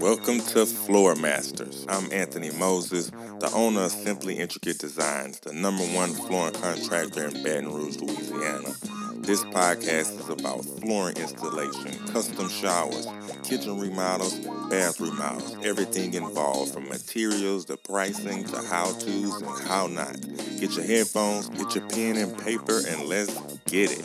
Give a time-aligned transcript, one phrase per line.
[0.00, 1.86] Welcome to Floor Masters.
[1.88, 7.42] I'm Anthony Moses, the owner of Simply Intricate Designs, the number one flooring contractor in
[7.44, 8.74] Baton Rouge, Louisiana.
[9.26, 13.06] This podcast is about flooring installation, custom showers,
[13.42, 14.38] kitchen remodels,
[14.68, 20.20] bathroom remodels, everything involved from materials to pricing to how-tos and how not.
[20.60, 23.34] Get your headphones, get your pen and paper, and let's
[23.64, 24.04] get it.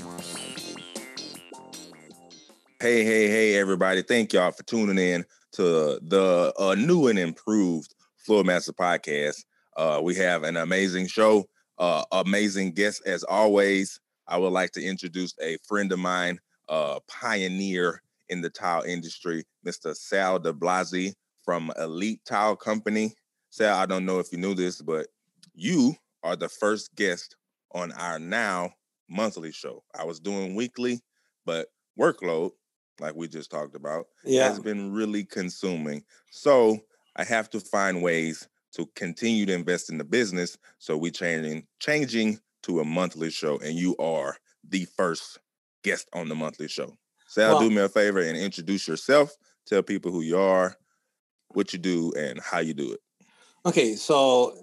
[2.80, 4.04] Hey, hey, hey, everybody.
[4.04, 9.44] Thank y'all for tuning in to the uh, new and improved Floor Master podcast.
[9.76, 11.44] Uh, we have an amazing show,
[11.78, 14.00] uh, amazing guests as always.
[14.30, 19.44] I would like to introduce a friend of mine, uh, pioneer in the tile industry,
[19.66, 19.96] Mr.
[19.96, 23.16] Sal DiBlasi from Elite Tile Company.
[23.50, 25.08] Sal, I don't know if you knew this, but
[25.56, 27.36] you are the first guest
[27.74, 28.72] on our now
[29.10, 29.84] monthly show.
[29.98, 31.02] I was doing weekly,
[31.46, 31.68] but
[32.00, 32.52] workload
[33.00, 34.50] like we just talked about, Yeah.
[34.50, 36.04] has been really consuming.
[36.32, 36.80] So
[37.16, 40.58] I have to find ways to continue to invest in the business.
[40.78, 45.40] So we changing changing to a monthly show, and you are the first
[45.84, 46.98] guest on the monthly show.
[47.28, 49.32] Sal, Well- do me a favor and introduce yourself.
[49.66, 50.76] Tell people who you are,
[51.50, 53.00] what you do, and how you do it.
[53.66, 54.58] Okay, so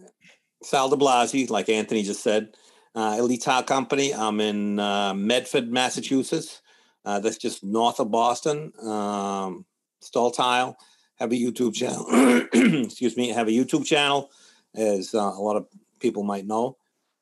[0.63, 2.57] Sal DiBlasi, like Anthony just said,
[2.95, 4.13] uh, Elite Tile Company.
[4.13, 6.63] I'm in uh, Medford, Massachusetts.
[7.05, 8.73] Uh, that's just north of Boston.
[8.83, 9.65] Um,
[10.01, 10.77] Stall Tile.
[11.17, 12.07] Have a YouTube channel.
[12.85, 13.29] Excuse me.
[13.29, 14.31] Have a YouTube channel,
[14.75, 15.67] as uh, a lot of
[16.01, 16.77] people might know.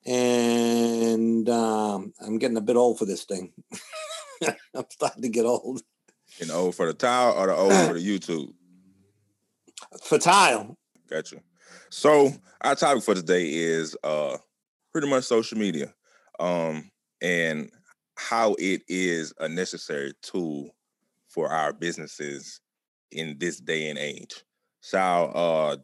[0.06, 3.52] And um, I'm getting a bit old for this thing.
[4.74, 5.82] I'm starting to get old.
[6.38, 8.52] You know, for the tile or the old for the YouTube.
[10.02, 10.76] For tile,
[11.08, 11.36] Gotcha.
[11.90, 14.36] So our topic for today is uh
[14.92, 15.94] pretty much social media.
[16.40, 16.90] Um
[17.22, 17.70] and
[18.16, 20.70] how it is a necessary tool
[21.28, 22.60] for our businesses
[23.10, 24.42] in this day and age.
[24.80, 25.76] So uh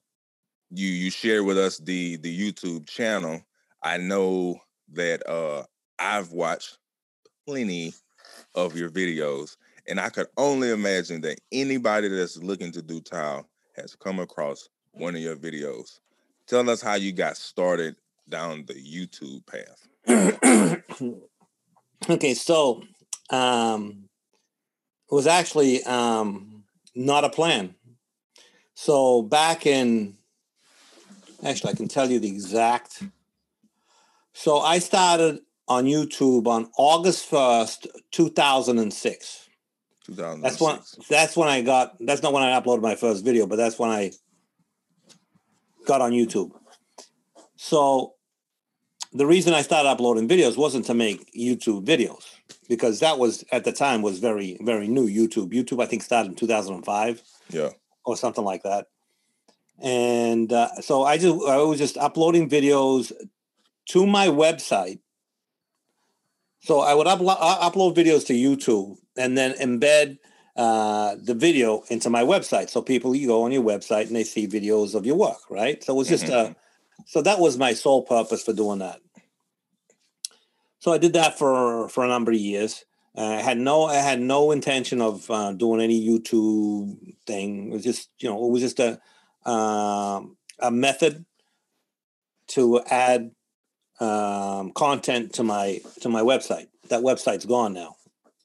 [0.71, 3.41] you you share with us the the YouTube channel.
[3.83, 4.61] I know
[4.93, 5.65] that uh
[5.99, 6.79] I've watched
[7.47, 7.95] plenty
[8.55, 9.57] of your videos
[9.89, 14.69] and I could only imagine that anybody that's looking to do tile has come across
[14.93, 16.01] one of your videos.
[16.47, 17.97] Tell us how you got started
[18.29, 19.89] down the YouTube path.
[22.11, 22.83] okay, so
[23.31, 24.09] um,
[25.11, 26.65] it was actually um,
[26.95, 27.75] not a plan.
[28.75, 30.17] So back in,
[31.45, 33.03] actually, I can tell you the exact.
[34.43, 39.47] So I started on YouTube on August first, two thousand and six.
[40.07, 40.41] 2006.
[40.43, 40.79] That's when
[41.11, 41.97] that's when I got.
[42.01, 44.13] That's not when I uploaded my first video, but that's when I
[45.85, 46.53] got on YouTube.
[47.57, 48.15] So
[49.13, 52.25] the reason I started uploading videos wasn't to make YouTube videos
[52.67, 55.07] because that was at the time was very very new.
[55.07, 57.21] YouTube YouTube I think started in two thousand and five
[57.51, 57.73] Yeah.
[58.07, 58.87] or something like that.
[59.83, 63.13] And uh, so I just I was just uploading videos
[63.91, 65.01] to my website.
[66.61, 70.19] So I would uplo- uh, upload videos to YouTube and then embed
[70.57, 72.71] uh, the video into my website.
[72.71, 75.83] So people, you go on your website and they see videos of your work, right?
[75.83, 76.53] So it was just uh,
[77.07, 79.01] so that was my sole purpose for doing that.
[80.79, 82.85] So I did that for for a number of years.
[83.17, 86.97] Uh, I had no I had no intention of uh, doing any YouTube
[87.27, 87.71] thing.
[87.71, 89.01] It was just you know it was just a
[89.51, 91.25] um, a method
[92.49, 93.31] to add
[94.01, 96.69] um, content to my to my website.
[96.89, 97.97] That website's gone now.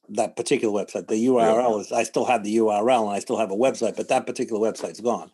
[0.10, 1.92] That particular website, the URL is.
[1.92, 5.02] I still have the URL and I still have a website, but that particular website's
[5.02, 5.32] gone.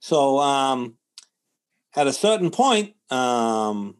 [0.00, 0.96] So um,
[1.94, 3.96] at a certain point, um,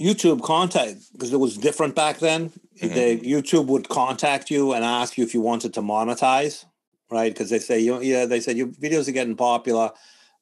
[0.00, 2.52] YouTube contact because it was different back then.
[2.80, 6.66] The YouTube would contact you and ask you if you wanted to monetize,
[7.10, 7.32] right?
[7.32, 9.92] Because they say you, yeah, they said your videos are getting popular.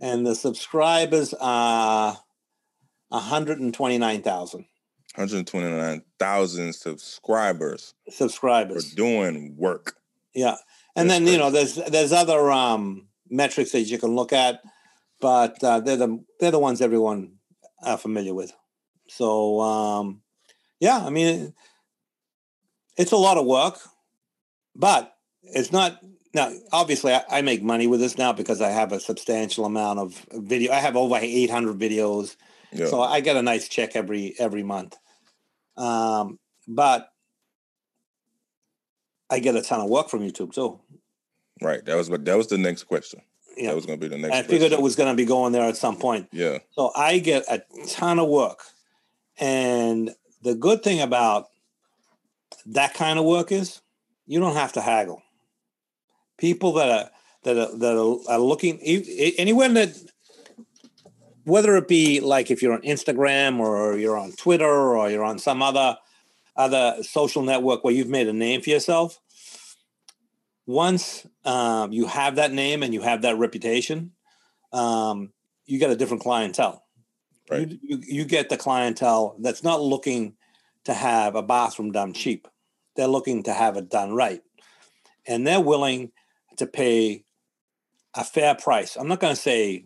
[0.00, 2.16] and the subscribers are
[3.10, 4.64] 129,000.
[5.16, 7.94] 129,000 subscribers.
[8.10, 8.90] Subscribers.
[8.90, 9.96] For doing work.
[10.34, 10.56] Yeah.
[10.94, 11.32] And That's then, crazy.
[11.32, 14.60] you know, there's there's other um, metrics that you can look at,
[15.20, 17.32] but uh, they're the they're the ones everyone
[17.82, 18.52] are familiar with.
[19.08, 20.22] So um,
[20.80, 21.54] yeah, I mean,
[22.96, 23.78] it's a lot of work,
[24.74, 25.98] but it's not.
[26.34, 30.00] Now, obviously, I, I, make money with this now because I have a substantial amount
[30.00, 30.70] of video.
[30.70, 32.36] I have over 800 videos,
[32.72, 32.86] yeah.
[32.86, 34.98] so I get a nice check every every month.
[35.76, 37.12] Um, but
[39.30, 40.80] I get a ton of work from YouTube too.
[41.60, 41.84] Right.
[41.84, 43.22] That was what that was the next question.
[43.56, 43.68] Yeah.
[43.68, 44.34] That was going to be the next.
[44.34, 44.78] I figured question.
[44.78, 46.28] it was going to be going there at some point.
[46.32, 46.58] Yeah.
[46.72, 48.60] So I get a ton of work,
[49.38, 51.48] and the good thing about
[52.66, 53.80] that kind of work is
[54.26, 55.22] you don't have to haggle.
[56.36, 57.10] People that are
[57.44, 59.96] that are, that are, are looking anywhere that
[61.46, 65.38] whether it be like if you're on Instagram or you're on Twitter or you're on
[65.38, 65.96] some other
[66.56, 69.20] other social network where you've made a name for yourself.
[70.66, 74.10] Once um, you have that name and you have that reputation,
[74.72, 75.32] um,
[75.66, 76.82] you get a different clientele.
[77.48, 77.70] Right.
[77.70, 80.34] You, you, you get the clientele that's not looking
[80.84, 82.48] to have a bathroom done cheap.
[82.96, 84.40] They're looking to have it done right.
[85.26, 86.10] And they're willing
[86.56, 87.24] to pay
[88.14, 88.96] a fair price.
[88.96, 89.84] I'm not going to say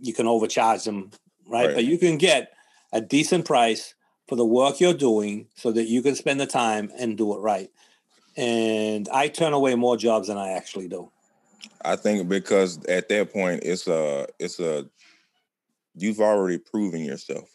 [0.00, 1.10] you can overcharge them,
[1.46, 1.66] right?
[1.66, 1.74] right?
[1.74, 2.52] But you can get
[2.92, 3.94] a decent price
[4.28, 7.38] for the work you're doing so that you can spend the time and do it
[7.38, 7.70] right.
[8.36, 11.10] And I turn away more jobs than I actually do.
[11.84, 14.88] I think because at that point it's a it's a
[15.94, 17.50] you've already proven yourself.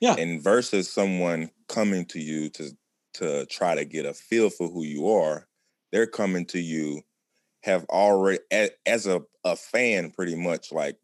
[0.00, 0.16] Yeah.
[0.16, 2.70] And versus someone coming to you to
[3.14, 5.46] to try to get a feel for who you are,
[5.92, 7.02] they're coming to you
[7.62, 8.40] have already
[8.84, 10.98] as a, a fan pretty much like,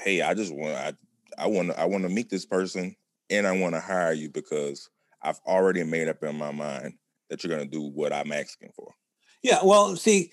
[0.00, 0.92] hey, I just want I
[1.38, 2.96] I want I want to meet this person
[3.28, 4.88] and I want to hire you because
[5.22, 6.94] I've already made up in my mind
[7.28, 8.94] that you're going to do what I'm asking for.
[9.42, 10.32] Yeah, well, see,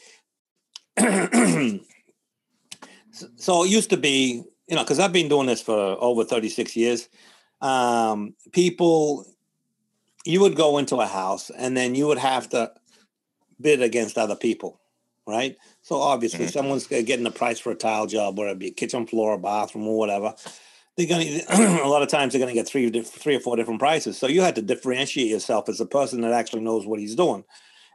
[0.98, 1.80] so
[3.64, 7.10] it used to be you know, because I've been doing this for over 36 years.
[7.62, 9.26] Um, people,
[10.26, 12.72] you would go into a house and then you would have to
[13.60, 14.80] bid against other people,
[15.26, 15.56] right?
[15.88, 16.50] So obviously, mm-hmm.
[16.50, 19.38] someone's getting a price for a tile job, whether it be a kitchen floor, a
[19.38, 20.36] bathroom, or whatever.
[20.98, 21.46] They're going to
[21.82, 24.18] a lot of times they're going to get three, three or four different prices.
[24.18, 27.46] So you had to differentiate yourself as a person that actually knows what he's doing.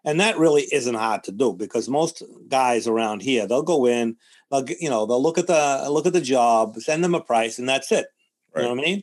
[0.07, 4.17] And that really isn't hard to do because most guys around here, they'll go in,
[4.51, 7.59] they'll you know, they'll look at the look at the job, send them a price,
[7.59, 8.07] and that's it.
[8.55, 8.63] Right.
[8.63, 9.03] You know what I mean?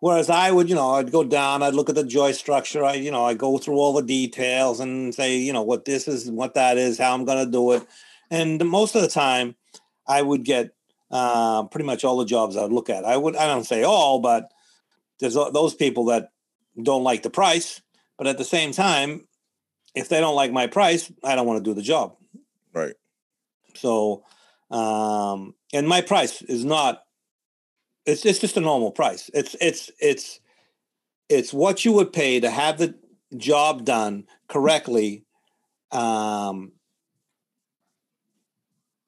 [0.00, 2.94] Whereas I would, you know, I'd go down, I'd look at the joist structure, I,
[2.94, 6.30] you know, I go through all the details and say, you know, what this is,
[6.30, 7.84] what that is, how I'm going to do it.
[8.30, 9.56] And most of the time,
[10.06, 10.70] I would get
[11.10, 13.04] uh, pretty much all the jobs I would look at.
[13.04, 14.52] I would, I don't say all, but
[15.18, 16.30] there's those people that
[16.80, 17.82] don't like the price,
[18.16, 19.26] but at the same time,
[19.96, 22.16] if they don't like my price, I don't want to do the job.
[22.72, 22.94] Right.
[23.74, 24.22] So,
[24.70, 27.02] um, and my price is not.
[28.08, 29.30] It's it's just a normal price.
[29.34, 30.40] It's it's it's
[31.28, 32.94] it's what you would pay to have the
[33.36, 35.26] job done correctly,
[35.92, 36.72] um,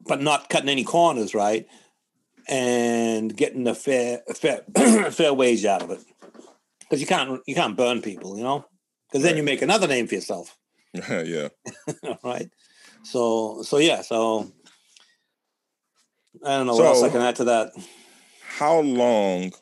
[0.03, 1.67] but not cutting any corners, right?
[2.47, 4.65] And getting a fair fair
[5.11, 6.01] fair wage out of it,
[6.81, 8.67] because you can't you can't burn people, you know,
[9.09, 9.39] because then right.
[9.39, 10.59] you make another name for yourself.
[10.93, 11.49] yeah.
[12.23, 12.51] right.
[13.03, 14.53] So so yeah, so
[16.45, 17.73] I don't know so, what else I can add to that.
[18.51, 19.53] How long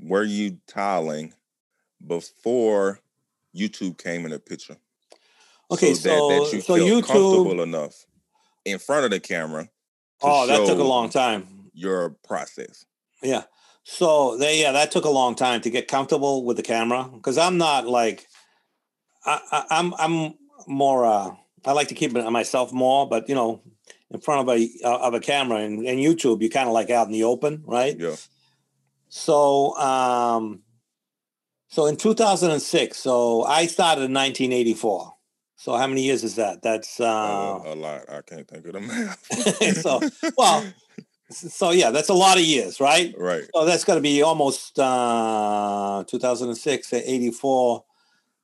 [0.00, 1.34] were you tiling
[2.06, 3.00] before
[3.54, 4.76] YouTube came in the picture?
[5.72, 8.06] Okay, so, so, that, that you so YouTube comfortable enough
[8.64, 9.68] in front of the camera.
[10.22, 11.70] Oh, that took a long time.
[11.74, 12.86] Your process.
[13.22, 13.42] Yeah.
[13.82, 17.36] So they yeah, that took a long time to get comfortable with the camera because
[17.36, 18.26] I'm not like
[19.26, 20.34] I, am I'm, I'm
[20.68, 21.04] more.
[21.04, 23.62] Uh, I like to keep it myself more, but you know,
[24.10, 26.90] in front of a uh, of a camera and, and YouTube, you're kind of like
[26.90, 27.98] out in the open, right?
[27.98, 28.16] Yeah.
[29.08, 30.62] So, um,
[31.68, 35.14] so in 2006, so I started in 1984.
[35.56, 36.62] So how many years is that?
[36.62, 38.08] That's uh, uh, a lot.
[38.08, 39.26] I can't think of the math.
[39.82, 40.00] so,
[40.38, 40.64] well,
[41.30, 43.14] So yeah, that's a lot of years, right?
[43.16, 43.44] Right.
[43.54, 47.84] So that's going to be almost uh, 2006, 84.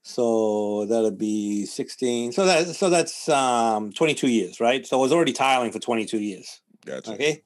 [0.08, 2.30] So that'll be 16.
[2.30, 4.86] So that so that's um, 22 years, right?
[4.86, 6.60] So I was already tiling for 22 years.
[6.86, 7.14] Gotcha.
[7.14, 7.42] Okay.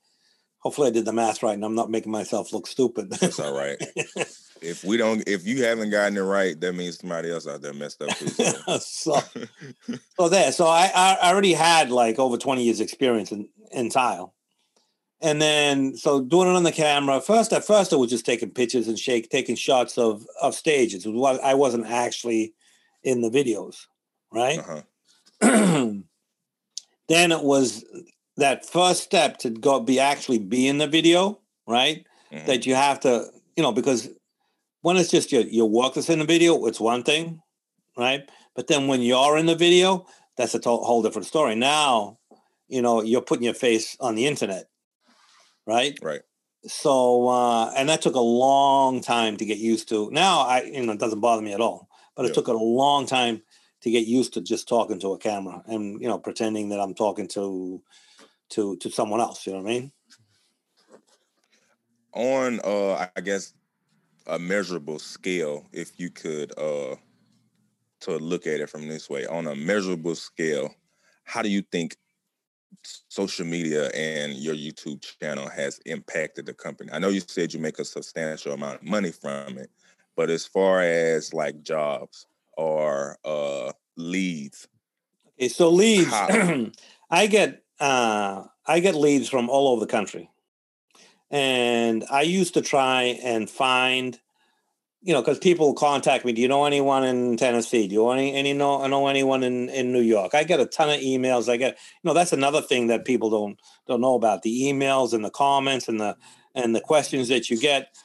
[0.58, 3.08] Hopefully I did the math right and I'm not making myself look stupid.
[3.08, 3.78] That's all right.
[4.60, 7.72] if we don't, if you haven't gotten it right, that means somebody else out there
[7.72, 8.28] messed up too.
[8.28, 9.20] So, so,
[10.18, 10.52] so there.
[10.52, 14.34] So I, I already had like over 20 years experience in, in tile.
[15.22, 17.20] And then so doing it on the camera.
[17.20, 21.06] First, at first, I was just taking pictures and shake, taking shots of of stages.
[21.06, 22.54] I wasn't actually
[23.02, 23.86] in the videos,
[24.32, 24.58] right?
[24.58, 24.82] uh-huh.
[27.08, 27.84] then it was
[28.36, 32.06] that first step to go be actually be in the video, right?
[32.32, 32.46] Mhm.
[32.46, 34.08] That you have to, you know, because
[34.82, 37.42] when it's just your your work that's in the video, it's one thing,
[37.98, 38.28] right?
[38.56, 40.06] But then when you're in the video,
[40.38, 41.56] that's a to- whole different story.
[41.56, 42.18] Now,
[42.68, 44.69] you know, you're putting your face on the internet,
[45.66, 45.98] right?
[46.02, 46.22] Right.
[46.66, 50.10] So, uh, and that took a long time to get used to.
[50.10, 52.34] Now, I, you know, it doesn't bother me at all, but it Yeah.
[52.34, 53.42] took a long time
[53.80, 56.92] to get used to just talking to a camera and, you know, pretending that I'm
[56.94, 57.82] talking to,
[58.50, 59.46] to, to someone else.
[59.46, 59.92] You know what I mean?
[62.12, 63.54] On, uh, I guess,
[64.26, 66.96] a measurable scale, if you could, uh,
[68.00, 70.74] to look at it from this way, on a measurable scale,
[71.24, 71.96] how do you think
[73.08, 76.90] social media and your YouTube channel has impacted the company?
[76.92, 79.70] I know you said you make a substantial amount of money from it,
[80.16, 84.68] but as far as like jobs or uh leads,
[85.40, 86.12] Okay, so leads?
[87.10, 90.28] I get uh, I get leads from all over the country,
[91.30, 94.20] and I used to try and find,
[95.02, 96.32] you know, because people contact me.
[96.32, 97.88] Do you know anyone in Tennessee?
[97.88, 100.34] Do you any any know know anyone in in New York?
[100.34, 101.50] I get a ton of emails.
[101.50, 105.12] I get, you know, that's another thing that people don't don't know about the emails
[105.12, 106.16] and the comments and the
[106.54, 107.96] and the questions that you get.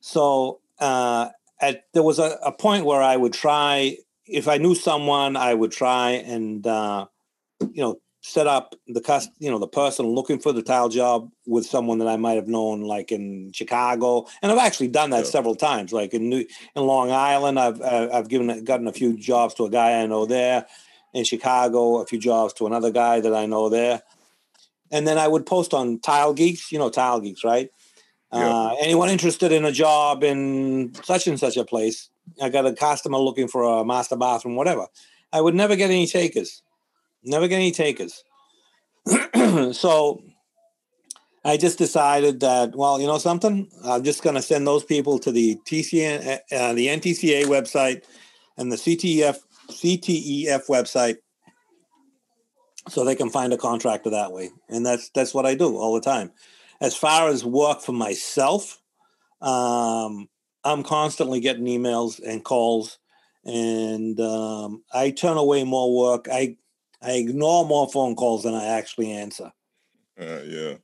[0.00, 1.28] So uh,
[1.60, 5.54] at there was a, a point where I would try if I knew someone, I
[5.54, 7.06] would try and uh,
[7.60, 11.30] you know set up the cust you know the person looking for the tile job
[11.46, 15.24] with someone that I might have known like in Chicago, and I've actually done that
[15.24, 15.30] Yeah.
[15.30, 15.92] several times.
[15.92, 16.44] Like in New,
[16.76, 20.06] in Long Island, I've uh, I've given gotten a few jobs to a guy I
[20.06, 20.66] know there.
[21.12, 24.02] In Chicago, a few jobs to another guy that I know there,
[24.92, 26.70] and then I would post on Tile Geeks.
[26.70, 27.70] You know Tile Geeks, right?
[28.32, 28.46] Yeah.
[28.48, 32.10] Uh, anyone interested in a job in such and such a place?
[32.40, 34.86] I got a customer looking for a master bathroom, whatever.
[35.32, 36.62] I would never get any takers.
[37.22, 38.24] Never get any takers.
[39.72, 40.22] so
[41.44, 43.70] I just decided that, well, you know something?
[43.84, 48.04] I'm just going to send those people to the TCN, uh, the NTCA website
[48.56, 49.38] and the CTF
[49.70, 51.18] CTEF website
[52.88, 54.50] so they can find a contractor that way.
[54.68, 56.32] And that's that's what I do all the time.
[56.80, 58.80] As far as work for myself,
[59.40, 60.28] um,
[60.64, 62.98] I'm constantly getting emails and calls,
[63.44, 66.26] and um, I turn away more work.
[66.30, 66.56] I
[67.02, 69.52] I ignore more phone calls than I actually answer.
[70.20, 70.74] uh, yeah,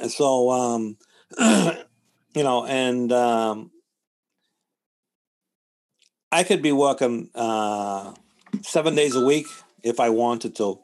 [0.00, 0.96] And so, um,
[1.38, 3.70] you know, and um,
[6.32, 8.14] I could be working uh,
[8.62, 9.46] seven days a week
[9.82, 10.80] if I wanted to,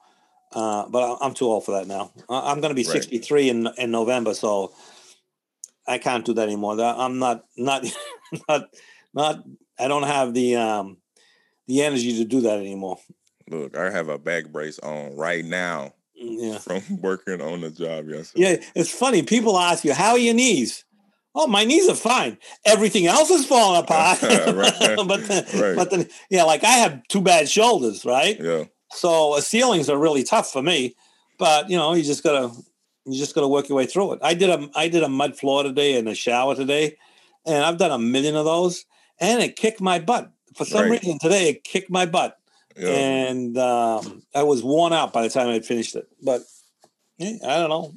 [0.53, 2.13] uh, but I'm too old for that now.
[2.29, 2.93] I'm going to be Right.
[2.93, 4.73] 63 in in November, so
[5.87, 6.81] I can't do that anymore.
[6.81, 7.85] I'm not not
[8.49, 8.69] not
[9.15, 9.45] not.
[9.79, 10.99] I don't have the um,
[11.67, 12.99] the energy to do that anymore.
[13.53, 16.59] Look, I have a back brace on right now Yeah.
[16.59, 18.53] from working on the job yesterday.
[18.61, 19.23] Yeah, it's funny.
[19.23, 20.85] People ask you, "How are your knees?"
[21.35, 22.37] Oh, my knees are fine.
[22.67, 24.21] Everything else is falling apart.
[24.23, 24.97] Right.
[24.97, 25.77] but the, Right.
[25.77, 28.39] but then, yeah, like I have two bad shoulders, right?
[28.39, 30.95] yeah, So uh, ceilings are really tough for me.
[31.39, 32.53] But you know, you just gotta
[33.07, 34.19] you just gotta work your way through it.
[34.23, 36.97] I did a I did a mud floor today and a shower today,
[37.47, 38.85] and I've done a million of those,
[39.19, 40.31] and it kicked my butt.
[40.55, 41.01] For some Right.
[41.03, 42.37] reason today, it kicked my butt,
[42.77, 42.89] yeah.
[42.89, 46.07] and um, I was worn out by the time I finished it.
[46.23, 46.43] But
[47.21, 47.93] eh, I don't know.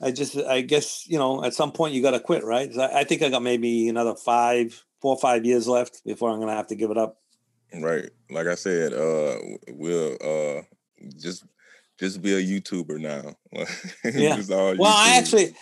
[0.00, 2.70] I just, I guess, you know, at some point you got to quit, right?
[2.76, 6.36] I, I think I got maybe another five, four or five years left before I'm
[6.36, 7.18] going to have to give it up.
[7.72, 8.10] Right.
[8.30, 9.36] Like I said, uh
[9.68, 10.62] we'll uh
[11.20, 11.44] just
[11.98, 13.34] just be a YouTuber now.
[14.04, 14.40] Yeah.
[14.48, 15.54] Well, I actually,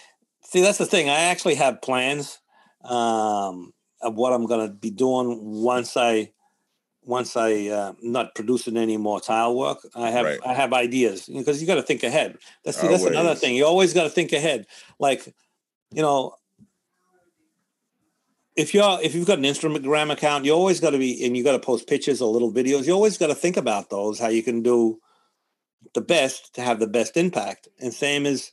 [0.45, 1.09] see, that's the thing.
[1.09, 2.39] I actually have plans
[2.85, 6.33] um, of what I'm going to be doing once I,
[7.05, 9.87] once I uh, not producing any more tile work.
[9.95, 10.39] I have, Right.
[10.47, 12.39] I have ideas because you got to think ahead.
[12.65, 13.57] That's see, that's another thing.
[13.57, 14.67] You always got to think ahead.
[14.99, 15.27] Like,
[15.93, 16.37] you know,
[18.57, 21.43] if you're if you've got an Instagram account, you always got to be and you
[21.43, 22.87] got to post pictures or little videos.
[22.87, 24.99] You always got to think about those, how you can do
[25.95, 27.69] the best to have the best impact.
[27.81, 28.53] And same as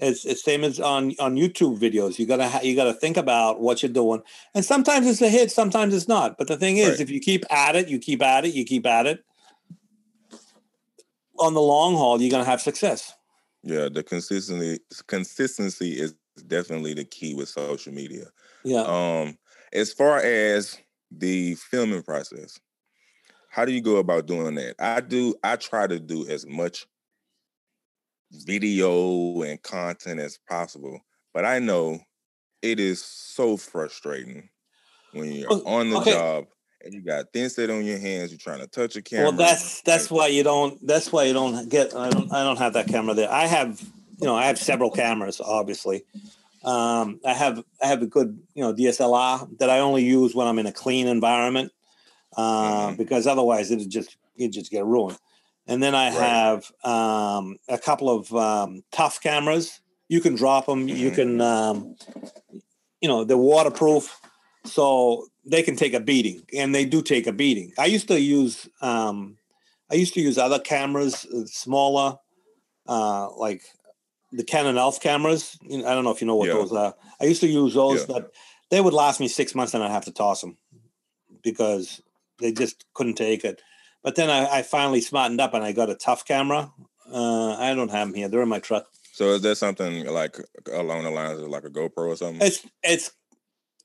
[0.00, 2.18] It's it's same as on on YouTube videos.
[2.18, 4.22] You gotta ha- you gotta think about what you're doing,
[4.54, 6.38] and sometimes it's a hit, sometimes it's not.
[6.38, 7.00] But the thing is, Right.
[7.00, 9.22] if you keep at it, you keep at it, you keep at it.
[11.38, 13.12] On the long haul, you're gonna have success.
[13.62, 16.14] Yeah, the consistency consistency is
[16.46, 18.26] definitely the key with social media.
[18.64, 18.82] Yeah.
[18.82, 19.38] Um,
[19.72, 20.78] as far as
[21.10, 22.58] the filming process,
[23.50, 24.76] how do you go about doing that?
[24.78, 25.34] I do.
[25.44, 26.86] I try to do as much
[28.30, 31.00] video and content as possible,
[31.34, 31.98] but I know
[32.62, 34.48] it is so frustrating
[35.12, 36.46] when you're Well, on the job
[36.82, 38.30] and you got thin set on your hands.
[38.30, 39.26] You're trying to touch a camera.
[39.28, 40.84] Well, that's that's why you don't.
[40.86, 41.94] That's why you don't get.
[41.94, 42.32] I don't.
[42.32, 43.30] I don't have that camera there.
[43.30, 43.80] I have.
[44.20, 45.40] You know, I have several cameras.
[45.40, 46.04] Obviously,
[46.62, 47.62] um, I have.
[47.82, 48.38] I have a good.
[48.54, 51.72] You know, DSLR that I only use when I'm in a clean environment,
[52.36, 52.98] uh, Mhm.
[52.98, 55.18] because otherwise it just it just get ruined.
[55.70, 56.18] And then I Right.
[56.18, 59.80] have um, a couple of um, tough cameras.
[60.08, 60.88] You can drop them.
[60.88, 61.14] You Mhm.
[61.14, 61.40] can.
[61.40, 61.96] Um,
[63.00, 64.20] you know, they're waterproof,
[64.64, 67.72] so they can take a beating, and they do take a beating.
[67.78, 68.68] I used to use.
[68.82, 69.38] Um,
[69.90, 72.18] I used to use other cameras, uh, smaller,
[72.88, 73.62] uh, like
[74.32, 75.56] the Canon ELPH cameras.
[75.64, 76.54] I don't know if you know what Yeah.
[76.54, 76.94] those are.
[77.20, 78.06] I used to use those, Yeah.
[78.08, 78.32] but
[78.70, 80.58] they would last me six months, and I'd have to toss them
[81.42, 82.02] because
[82.40, 83.62] they just couldn't take it.
[84.02, 86.72] But then I, I finally smartened up, and I got a tough camera.
[87.12, 88.86] Uh, I don't have them here; they're in my truck.
[89.12, 90.36] so is that something like
[90.72, 92.40] along the lines of like a GoPro or something?
[92.46, 93.10] It's it's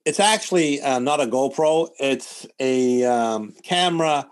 [0.06, 1.90] it's actually uh, not a GoPro.
[2.00, 4.28] It's a um, camera.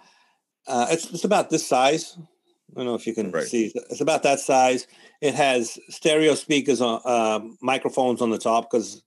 [0.67, 2.15] Uh, it's it's about this size.
[2.19, 3.45] I don't know if you can Right.
[3.45, 3.71] see.
[3.89, 4.87] It's about that size.
[5.21, 9.03] It has stereo speakers on uh, microphones on the top because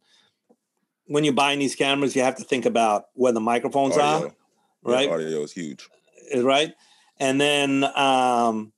[1.07, 4.35] when you're buying these cameras, you have to think about where the microphones are, Audio.
[4.87, 5.09] Yeah, right?
[5.09, 5.89] audio is huge.
[6.35, 6.73] Uh, right?
[7.19, 8.73] And then um,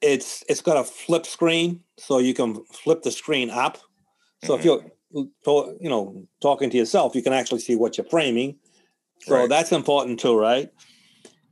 [0.00, 3.78] it's it's got a flip screen, so you can flip the screen up.
[4.44, 4.64] So if Mhm.
[4.64, 8.58] you're you know talking to yourself, you can actually see what you're framing.
[9.22, 9.48] So Right.
[9.48, 10.70] that's important too, right?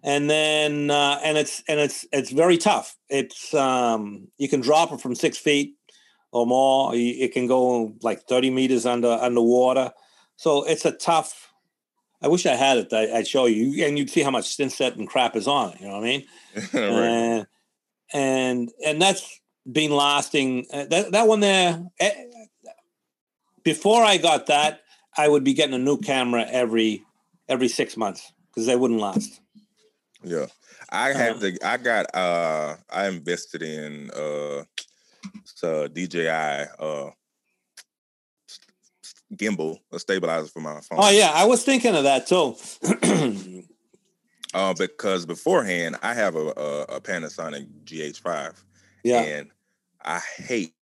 [0.03, 2.97] And then uh, and it's and it's it's very tough.
[3.09, 5.77] It's um, you can drop it from six feet
[6.31, 6.93] or more.
[6.95, 9.93] It can go like thirty meters under underwater.
[10.37, 11.54] So it's a tough.
[12.25, 12.93] I wish I had it.
[12.93, 15.73] I, I'd show you, and you'd see how much thin set and crap is on
[15.73, 15.81] it.
[15.81, 16.25] You know what I mean?
[16.73, 17.41] right.
[17.41, 17.45] Uh,
[18.15, 20.67] and and that's been lasting.
[20.73, 21.85] Uh, that that one there.
[22.01, 22.13] eh,
[23.63, 24.81] before I got that,
[25.17, 27.03] I would be getting a new camera every
[27.49, 29.41] every six months because they wouldn't last.
[30.23, 30.47] Yeah.
[30.91, 31.19] I Uh-huh.
[31.19, 34.65] had to I got uh I invested in uh
[35.89, 37.13] DJI uh s- s-
[39.37, 40.99] gimbal, a stabilizer for my phone.
[41.01, 42.57] Oh yeah, I was thinking of that too.
[44.55, 48.55] Uh because beforehand I have a a, a Panasonic GH5
[49.03, 49.51] yeah, and
[50.01, 50.75] I hate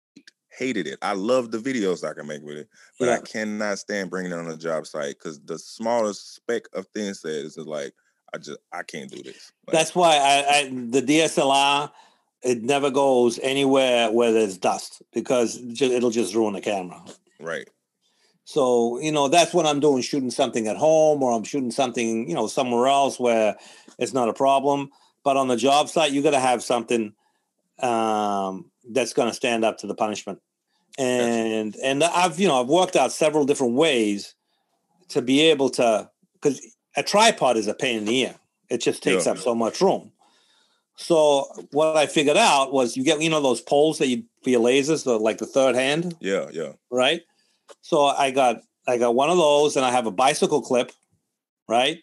[0.51, 0.99] hated it.
[1.01, 4.39] I love the videos I can make with it, but I cannot stand bringing it
[4.39, 7.95] on a job site because the smallest speck of thin set is like
[8.35, 9.53] I just I can't do this.
[9.67, 11.91] Like, That's why I, I the DSLR
[12.43, 17.03] it never goes anywhere where there's dust because it'll just ruin the camera.
[17.41, 17.69] right.
[18.45, 22.29] So, you know, that's when I'm doing shooting something at home or I'm shooting something,
[22.29, 23.57] you know, somewhere else where
[23.99, 24.91] it's not a problem.
[25.25, 27.15] But on the job site, you got to have something
[27.81, 30.41] um, that's going to stand up to the punishment.
[30.99, 34.35] And and I've you know I've worked out several different ways
[35.09, 36.61] to be able to because
[36.97, 38.35] a tripod is a pain in the ear.
[38.69, 39.33] It just takes Yeah.
[39.33, 40.13] up so much room.
[40.97, 44.51] So what I figured out was you get you know those poles that you for
[44.51, 46.73] your lasers, the, like the third hand Yeah, yeah.
[46.91, 47.23] right?
[47.81, 50.93] So I got I got one of those, and I have a bicycle clip,
[51.69, 51.99] right,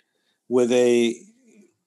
[0.47, 1.15] with a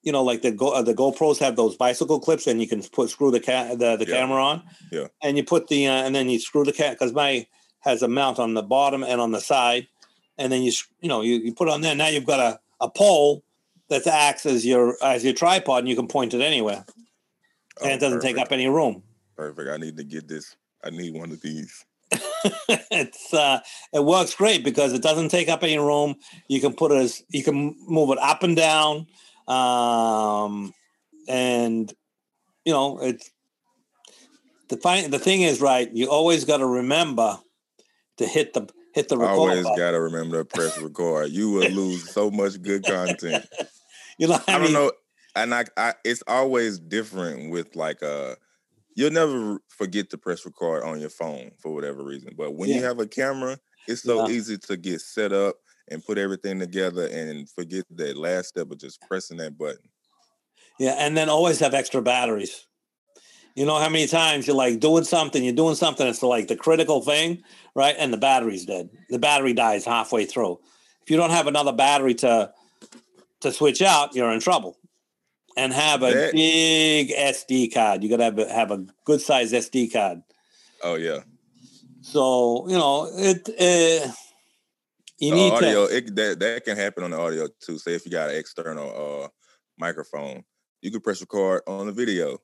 [0.02, 2.82] you know like the Go, uh, the GoPros have those bicycle clips, and you can
[2.82, 4.14] put screw the ca- the, the Yeah.
[4.16, 5.08] camera on, Yeah.
[5.22, 7.46] and you put the uh, and then you screw the cat because my
[7.80, 9.88] has a mount on the bottom and on the side,
[10.38, 11.94] and then you you know you, you put on there.
[11.94, 13.44] Now you've got a, a pole
[13.88, 16.84] that acts as your as your tripod, and you can point it anywhere,
[17.80, 19.02] and Oh, it doesn't take up any room.
[19.36, 19.70] Perfect.
[19.70, 20.56] I need to get this.
[20.84, 21.84] I need one of these.
[22.90, 23.60] it's uh
[23.92, 26.14] it works great because it doesn't take up any room
[26.48, 29.06] you can put it as you can move it up and down
[29.48, 30.72] um
[31.28, 31.92] and
[32.64, 33.30] you know it's
[34.68, 37.38] the fine the thing is right you always got to remember
[38.18, 41.30] to hit the hit the record always gotta remember to press record.
[41.30, 43.46] You will lose so much good content.
[44.18, 44.92] you know I, I, don't know,
[45.34, 48.34] and I, I, it's always different with like uh
[48.94, 52.82] You'll never forget to press record on your phone for whatever reason, but when you
[52.82, 54.34] have a camera, it's so Yeah.
[54.34, 55.56] easy to get set up
[55.88, 59.88] and put everything together and forget that last step of just pressing that button.
[60.78, 62.66] Yeah, and then always have extra batteries.
[63.54, 66.56] You know how many times you're like doing something, you're doing something, it's like the
[66.56, 67.42] critical thing,
[67.74, 67.94] right?
[67.98, 68.88] And the battery's dead.
[69.10, 70.58] The battery dies halfway through.
[71.02, 72.52] If you don't have another battery to
[73.40, 74.78] to switch out, you're in trouble.
[75.56, 78.02] And have a That- big SD card.
[78.02, 80.22] You gotta have a, have a good size SD card.
[80.82, 81.20] Oh yeah.
[82.00, 83.48] So you know it.
[83.48, 84.12] Uh,
[85.18, 85.96] you need audio to.
[85.96, 87.78] it, that that can happen on the audio too.
[87.78, 89.28] Say if you got an external uh
[89.78, 90.42] microphone,
[90.80, 92.38] you could press record on the video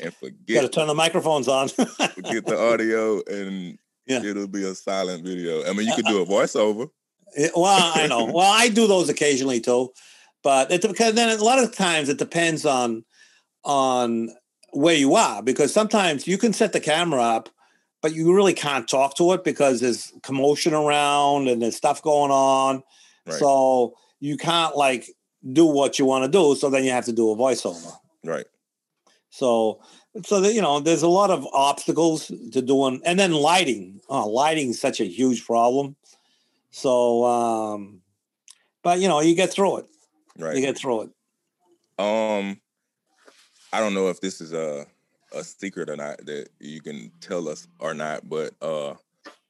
[0.00, 0.54] and forget.
[0.54, 1.68] Got to turn the microphones on.
[1.68, 4.22] forget the audio and Yeah.
[4.24, 5.64] it'll be a silent video.
[5.68, 6.88] I mean, you could do a voiceover.
[7.56, 8.26] Well, I know.
[8.26, 9.90] Well, I do those occasionally too,
[10.42, 13.04] but it because then a lot of times it depends on
[13.64, 14.30] on
[14.72, 17.48] where you are because sometimes you can set the camera up,
[18.00, 22.30] but you really can't talk to it because there's commotion around and there's stuff going
[22.30, 22.82] on.
[23.26, 23.38] Right.
[23.38, 25.06] So you can't like
[25.52, 26.54] do what you want to do.
[26.56, 27.92] So then you have to do a voiceover.
[28.24, 28.46] Right.
[29.30, 29.80] So,
[30.24, 34.00] so that, you know, there's a lot of obstacles to doing, and then lighting.
[34.08, 35.96] Oh, lighting is such a huge problem.
[36.70, 38.02] So, um,
[38.82, 39.86] but you know, you get through it.
[40.38, 40.56] Right.
[40.56, 41.10] You get through it.
[41.98, 42.60] Um,
[43.72, 44.86] I don't know if this is a
[45.34, 48.94] a secret or not that you can tell us or not, but uh,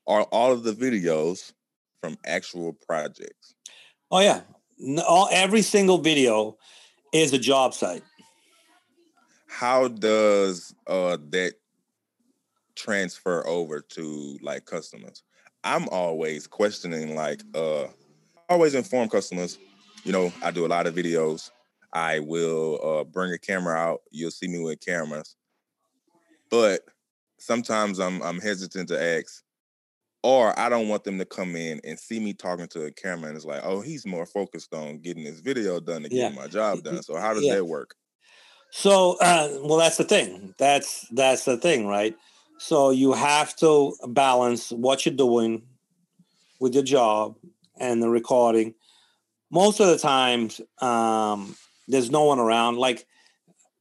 [0.07, 1.53] are all of the videos
[2.01, 3.55] from actual projects?
[4.11, 4.41] Oh yeah,
[5.07, 6.59] all, every single video
[7.13, 8.03] is a job site.
[9.47, 11.55] How does uh that
[12.75, 15.23] transfer over to like customers?
[15.65, 17.87] I'm always questioning like uh
[18.49, 19.59] always inform customers,
[20.05, 21.51] you know, I do a lot of videos.
[21.93, 24.03] I will uh bring a camera out.
[24.11, 25.37] You'll see me with cameras.
[26.51, 26.83] But
[27.39, 29.43] sometimes I'm I'm hesitant to ask
[30.23, 33.29] or I don't want them to come in and see me talking to a camera
[33.29, 36.29] and it's like, oh, he's more focused on getting this video done to Yeah.
[36.29, 37.03] get my job done.
[37.03, 37.55] So how does Yeah.
[37.57, 37.97] that work?
[38.71, 40.55] So, uh, well, that's the thing.
[40.59, 42.17] That's that's the thing, right?
[42.59, 45.63] So you have to balance what you're doing
[46.61, 47.37] with your job
[47.79, 48.75] and the recording.
[49.53, 51.55] Most of the times, um,
[51.87, 52.79] there's no one around.
[52.79, 53.07] Like,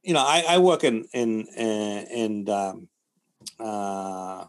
[0.04, 2.88] you know, I, I work in in in, in um,
[3.58, 4.44] uh,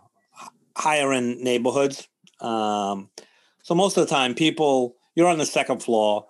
[0.78, 2.08] higher end neighborhoods.
[2.40, 3.10] Um,
[3.64, 6.28] so most of the time, people you're on the second floor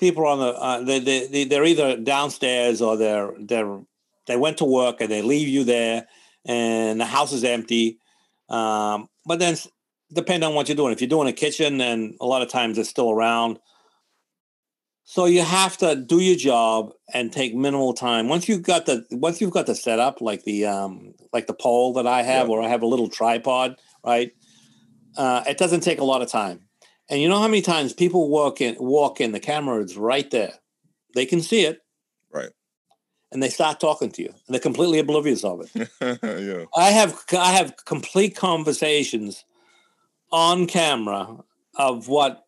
[0.00, 3.80] people are on the uh, they, they, they they're either downstairs or they're they're
[4.26, 6.06] they went to work and they leave you there
[6.44, 7.98] and the house is empty
[8.48, 9.56] um, but then
[10.12, 12.78] depending on what you're doing if you're doing a kitchen then a lot of times
[12.78, 13.58] it's still around
[15.06, 19.04] so you have to do your job and take minimal time once you've got the
[19.10, 22.54] once you've got the setup like the um like the pole that i have Yeah.
[22.54, 24.32] or i have a little tripod right
[25.16, 26.60] uh, it doesn't take a lot of time
[27.08, 30.28] and you know how many times people walk in, walk in, the camera is right
[30.30, 30.54] there.
[31.14, 31.82] They can see it,
[32.32, 32.48] Right.
[33.30, 34.28] and they start talking to you.
[34.30, 35.90] And they're completely oblivious of it.
[36.00, 36.64] yeah.
[36.74, 39.44] I have I have complete conversations
[40.32, 41.44] on camera
[41.76, 42.43] of what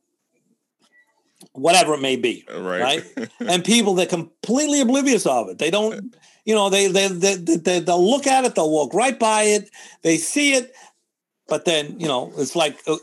[1.57, 2.81] whatever it may be, Right.
[2.83, 3.29] right?
[3.41, 5.59] and people they're completely oblivious of it.
[5.59, 6.15] They don't,
[6.45, 9.71] you know, they they they, they, they'll look at it, they'll walk right by it,
[10.03, 10.73] they see it,
[11.49, 12.97] but then you know it's like uh,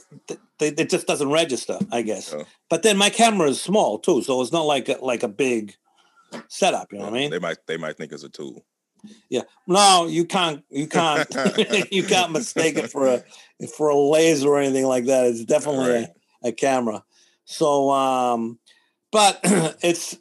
[0.59, 2.33] they, it just doesn't register, I guess.
[2.33, 2.45] Oh.
[2.69, 5.75] But then my camera is small too, so it's not like a, like a big
[6.47, 6.91] setup.
[6.91, 7.31] You know what I mean?
[7.31, 8.63] They might they might think it's a tool.
[9.29, 9.41] Yeah.
[9.67, 10.63] No, you can't.
[10.69, 11.27] You can't.
[11.91, 15.25] you can't mistake it for a for a laser or anything like that.
[15.27, 16.07] It's definitely Right.
[16.43, 17.03] a, a camera.
[17.45, 18.60] So, um,
[19.12, 19.39] but
[19.84, 20.17] it's.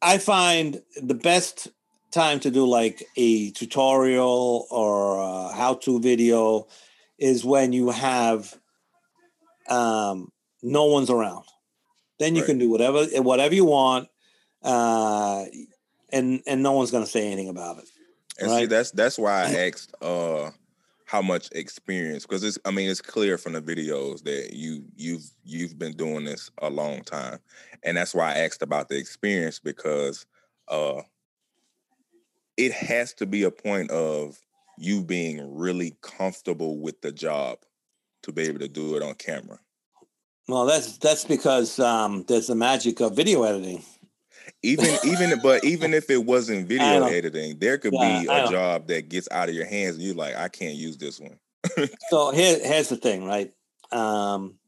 [0.00, 1.68] I find the best
[2.12, 6.68] time to do like a tutorial or a how-to video
[7.18, 8.56] is when you have
[9.68, 10.30] um,
[10.62, 11.44] no one's around.
[12.18, 12.46] Then you Right.
[12.46, 14.08] can do whatever whatever you want,
[14.62, 15.44] uh,
[16.10, 17.88] and and no one's going to say anything about it.
[18.40, 18.68] And see, Right.
[18.68, 20.50] that's that's why I asked uh
[21.08, 25.24] how much experience because it's I mean it's clear from the videos that you you've
[25.42, 27.38] you've been doing this a long time.
[27.82, 30.26] And that's why I asked about the experience because
[30.68, 31.00] uh
[32.58, 34.38] it has to be a point of
[34.76, 37.58] you being really comfortable with the job
[38.24, 39.58] to be able to do it on camera.
[40.46, 43.82] Well, that's that's because um, there's the magic of video editing.
[44.62, 48.88] Even even but even if it wasn't video editing, there could Yeah, be a job
[48.88, 51.38] that gets out of your hands and you're like, I can't use this one.
[52.10, 53.52] So here, here's the thing, right?
[53.92, 54.58] Um,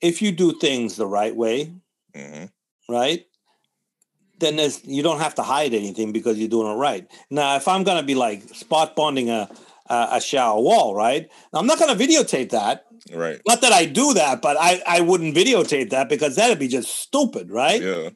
[0.00, 1.72] if you do things the right way,
[2.14, 2.44] hmm
[2.88, 3.26] right,
[4.38, 7.06] then there's you don't have to hide anything because you're doing it right.
[7.30, 9.48] Now, if I'm gonna be like spot bonding a
[9.88, 12.86] a, a shower wall, right, I'm not gonna videotape that.
[13.12, 13.40] Right.
[13.46, 16.94] Not that I do that, but I I wouldn't videotape that because that'd be just
[16.94, 17.82] stupid, right?
[17.82, 18.10] Yeah.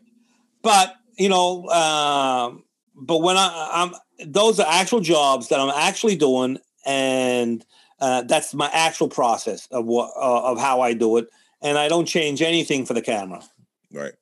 [0.65, 2.65] But you know um,
[2.97, 3.95] but when I, I'm
[4.27, 7.65] those are actual jobs that I'm actually doing, and
[8.01, 11.29] uh, that's my actual process of what uh, of how I do it,
[11.63, 13.45] and I don't change anything for the camera.
[13.93, 14.15] Right.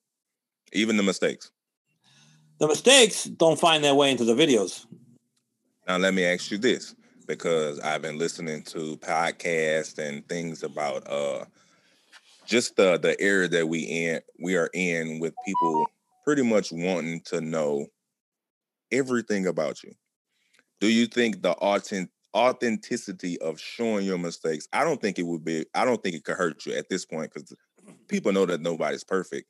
[0.74, 1.50] Even the mistakes.
[2.58, 4.84] The mistakes don't find their way into the videos.
[5.88, 6.94] Now let me ask you this,
[7.26, 11.44] because I've been listening to podcasts and things about uh
[12.46, 15.86] just the the era that we in we are in with people
[16.24, 17.86] pretty much wanting to know
[18.90, 19.92] everything about you.
[20.80, 24.66] Do you think the authentic authenticity of showing your mistakes?
[24.72, 25.66] I don't think it would be.
[25.74, 27.54] I don't think it could hurt you at this point because
[28.08, 29.48] people know that nobody's perfect.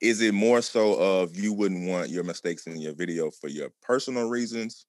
[0.00, 3.70] Is it more so of you wouldn't want your mistakes in your video for your
[3.82, 4.86] personal reasons?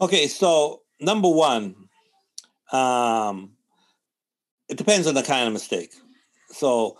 [0.00, 1.74] Okay, so number one,
[2.72, 3.52] um,
[4.68, 5.92] it depends on the kind of mistake.
[6.50, 6.96] So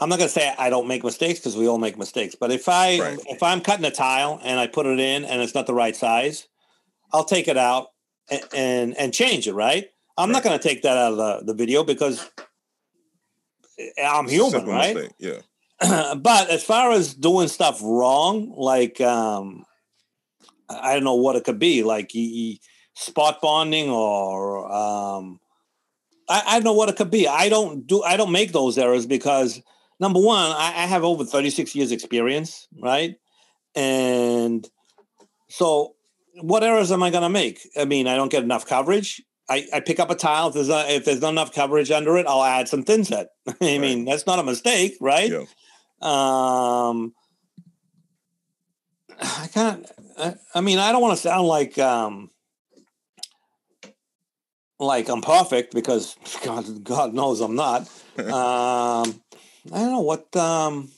[0.00, 2.34] I'm not going to say I don't make mistakes because we all make mistakes.
[2.34, 3.18] But if I right.
[3.28, 5.94] if I'm cutting a tile and I put it in and it's not the right
[5.94, 6.48] size,
[7.12, 7.88] I'll take it out
[8.30, 9.54] and and, and change it.
[9.54, 9.88] Right?
[10.16, 10.32] I'm right.
[10.32, 12.28] not going to take that out of the, the video because
[14.02, 14.94] I'm human, Simple right?
[14.94, 15.12] Mistake.
[15.18, 16.14] Yeah.
[16.16, 19.64] but as far as doing stuff wrong, like um,
[20.68, 22.12] I don't know what it could be, like
[22.94, 25.40] spot bonding or um,
[26.28, 27.26] I, I don't know what it could be.
[27.26, 29.60] I don't do I don't make those errors because
[30.02, 33.14] number one, I, I have over 36 years experience, right?
[33.76, 34.68] And
[35.48, 35.94] so
[36.42, 37.60] what errors am I going to make?
[37.78, 39.22] I mean, I don't get enough coverage.
[39.48, 40.48] I, I pick up a tile.
[40.48, 43.28] If there's, not, if there's not enough coverage under it, I'll add some thin set.
[43.46, 43.80] I right.
[43.80, 45.30] mean, that's not a mistake, right?
[45.30, 45.44] Yeah.
[46.00, 47.14] Um,
[49.20, 49.86] I kind
[50.18, 52.28] of, I, mean, I don't want to sound like, um,
[54.80, 57.88] like I'm perfect because God, God knows I'm not.
[58.18, 59.22] um,
[59.70, 60.90] I don't know what, um,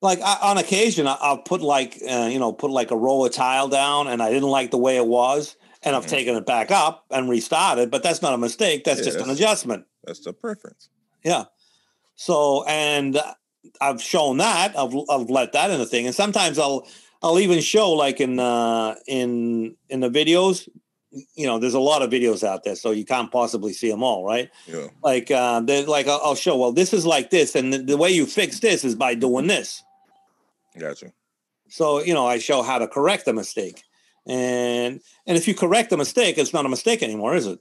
[0.00, 3.24] like I, on occasion I, will put like, uh, you know, put like a roll
[3.24, 6.10] of tile down and I didn't like the way it was and I've mm-hmm.
[6.10, 8.84] taken it back up and restarted, but that's not a mistake.
[8.84, 9.86] That's yeah, just that's, an adjustment.
[10.04, 10.88] That's the preference.
[11.24, 11.44] Yeah.
[12.16, 13.20] So, and
[13.80, 16.06] I've shown that I've, I've let that in the thing.
[16.06, 16.86] And sometimes I'll,
[17.22, 20.68] I'll even show like in, uh, in, in the videos,
[21.34, 24.02] you know, there's a lot of videos out there, so you can't possibly see them
[24.02, 24.50] all, right?
[24.66, 24.88] Yeah.
[25.02, 26.56] Like, uh, like I'll, I'll show.
[26.56, 29.46] Well, this is like this, and the, the, way you fix this is by doing
[29.46, 29.82] this.
[30.78, 31.12] Gotcha.
[31.68, 33.82] So you know, I show how to correct a mistake,
[34.26, 37.60] and and if you correct a mistake, it's not a mistake anymore, is it?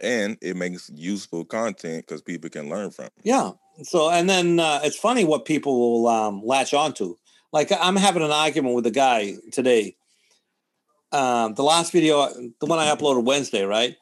[0.00, 3.06] And it makes useful content because people can learn from.
[3.06, 3.12] It.
[3.22, 3.52] Yeah.
[3.82, 7.16] So and then uh, it's funny what people will um, latch onto.
[7.52, 9.96] Like I'm having an argument with a guy today
[11.12, 12.28] um, the last video,
[12.60, 13.96] the one I uploaded Wednesday, right?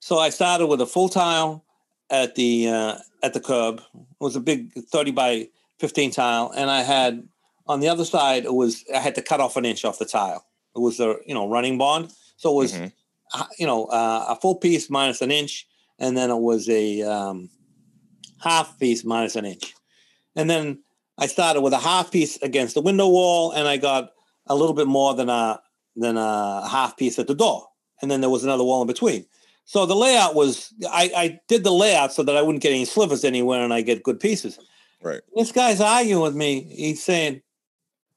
[0.00, 1.64] So I started with a full tile
[2.10, 3.80] at the uh, at the curb.
[3.94, 5.48] It was a big thirty by
[5.78, 7.26] fifteen tile, and I had
[7.66, 10.04] on the other side it was I had to cut off an inch off the
[10.04, 10.44] tile.
[10.74, 13.42] It was a you know running bond, so it was mm-hmm.
[13.58, 15.66] you know uh, a full piece minus an inch,
[15.98, 17.50] and then it was a um,
[18.40, 19.74] half piece minus an inch,
[20.34, 20.82] and then
[21.18, 24.10] I started with a half piece against the window wall, and I got
[24.46, 25.60] a little bit more than a
[25.96, 27.68] then a half piece at the door,
[28.00, 29.26] and then there was another wall in between.
[29.64, 32.84] So the layout was I, I did the layout so that I wouldn't get any
[32.84, 34.58] slivers anywhere and I get good pieces.
[35.02, 35.20] Right.
[35.34, 36.62] This guy's arguing with me.
[36.62, 37.42] He's saying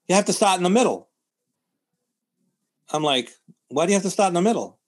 [0.07, 1.09] you have to start in the middle.
[2.91, 3.31] I'm like,
[3.69, 4.79] why do you have to start in the middle?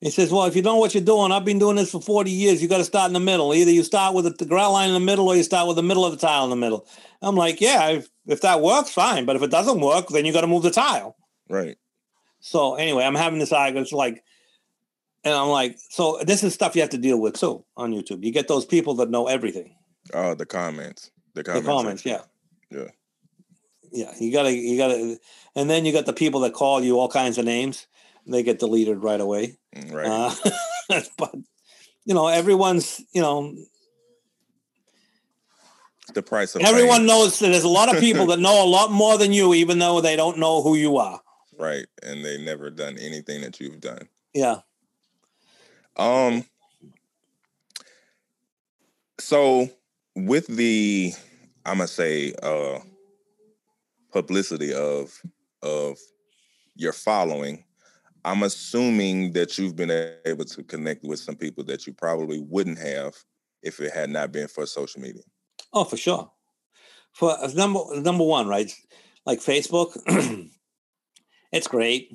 [0.00, 2.30] He says, well, if you know what you're doing, I've been doing this for 40
[2.30, 2.62] years.
[2.62, 3.54] You got to start in the middle.
[3.54, 5.82] Either you start with the grout line in the middle or you start with the
[5.82, 6.86] middle of the tile in the middle.
[7.20, 9.26] I'm like, yeah, if, if that works, fine.
[9.26, 11.16] But if it doesn't work, then you got to move the tile.
[11.50, 11.76] Right.
[12.40, 13.86] So anyway, I'm having this argument.
[13.86, 14.24] It's like,
[15.22, 18.24] and I'm like, so this is stuff you have to deal with too on YouTube.
[18.24, 19.76] You get those people that know everything.
[20.14, 21.10] Oh, the comments.
[21.34, 21.66] The comments.
[21.66, 22.22] The comments, yeah.
[22.70, 22.88] Yeah.
[23.92, 24.12] Yeah.
[24.18, 25.18] You gotta you gotta
[25.54, 27.86] and then you got the people that call you all kinds of names.
[28.26, 29.56] They get deleted right away.
[29.76, 30.06] Mm, right.
[30.90, 31.34] Uh, but
[32.04, 33.54] you know, everyone's, you know,
[36.14, 38.90] the price of everyone knows that there's a lot of people that know a lot
[38.90, 41.20] more than you, even though they don't know who you are
[41.60, 44.08] right and they never done anything that you've done.
[44.34, 44.60] Yeah.
[45.96, 46.44] Um
[49.20, 49.68] so
[50.16, 51.12] with the
[51.66, 52.78] i'm gonna say uh
[54.12, 55.20] publicity of
[55.62, 55.98] of
[56.74, 57.64] your following
[58.24, 62.78] i'm assuming that you've been able to connect with some people that you probably wouldn't
[62.78, 63.14] have
[63.62, 65.22] if it had not been for social media.
[65.74, 66.30] Oh for sure.
[67.12, 68.72] For number number one right
[69.26, 69.96] like facebook
[71.52, 72.12] it's great,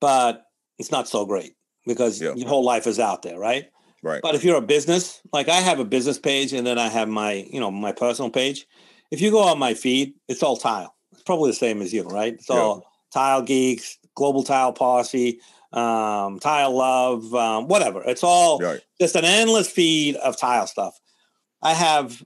[0.00, 0.46] but
[0.78, 1.54] it's not so great
[1.86, 2.34] because yeah.
[2.34, 3.66] your whole life is out there, right?
[4.02, 4.20] Right.
[4.22, 7.08] But if you're a business, like I have a business page and then I have
[7.08, 8.66] my, you know, my personal page.
[9.10, 10.94] If you go on my feed, it's all tile.
[11.12, 12.40] It's probably the same as you, right?
[12.42, 15.40] So Tile Geeks, Global Tile Posse,
[15.72, 18.02] um, Tile Love, um, whatever.
[18.02, 18.80] It's all Right.
[19.00, 20.98] just an endless feed of tile stuff.
[21.62, 22.22] I have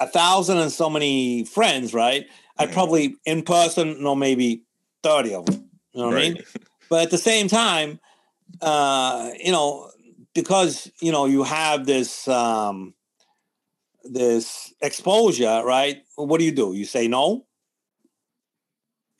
[0.00, 2.26] a thousand and so many friends, right?
[2.58, 2.72] I Mhm.
[2.72, 4.62] probably in person know maybe
[5.02, 5.70] 30 of them.
[5.92, 6.42] You know what I mean?
[6.88, 8.00] But at the same time,
[8.60, 9.90] uh, you know,
[10.34, 12.94] because you know you have this um,
[14.02, 15.98] this exposure, right?
[16.16, 16.72] What do you do?
[16.72, 17.46] You say no.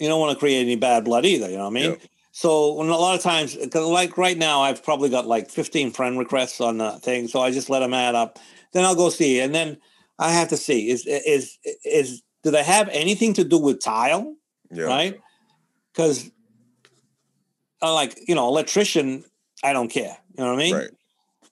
[0.00, 1.48] You don't want to create any bad blood either.
[1.48, 1.90] You know what I mean?
[1.92, 1.96] Yeah.
[2.32, 6.18] So a lot of times, 'cause like right now, I've probably got like 15 friend
[6.18, 7.28] requests on the thing.
[7.28, 8.38] So I just let them add up.
[8.72, 9.78] Then I'll go see, and then
[10.18, 14.34] I have to see is is is do they have anything to do with tile?
[14.72, 14.84] Yeah.
[14.84, 15.20] right?
[16.00, 16.30] Because,
[17.82, 19.24] like you know, electrician,
[19.62, 20.16] I don't care.
[20.36, 20.74] You know what I mean?
[20.74, 20.90] Right.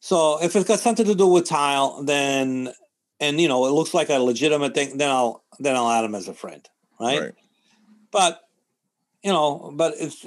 [0.00, 2.72] So if it's got something to do with tile, then
[3.20, 6.14] and you know it looks like a legitimate thing, then I'll then I'll add him
[6.14, 6.66] as a friend,
[6.98, 7.20] right?
[7.20, 7.34] Right.
[8.10, 8.40] But
[9.22, 10.24] you know, but if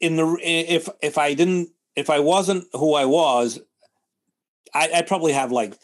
[0.00, 3.60] in the if if I didn't if I wasn't who I was,
[4.74, 5.74] I, I'd probably have like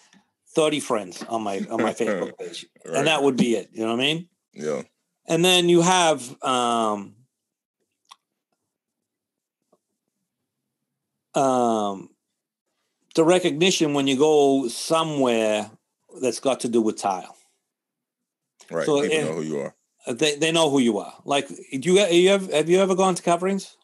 [0.55, 2.97] thirty friends on my on my Facebook page, Right.
[2.97, 3.69] and that would be it.
[3.73, 4.29] You know what I mean?
[4.55, 4.83] yeah.
[5.27, 7.15] and then you have um
[11.35, 12.11] um
[13.15, 15.71] the recognition when you go somewhere
[16.21, 17.37] that's got to do with tile
[18.71, 18.87] Right.
[18.87, 19.75] So, People know who you are.
[20.09, 23.15] They, they know who you are like do you, you have, have you ever gone
[23.15, 23.77] to coverings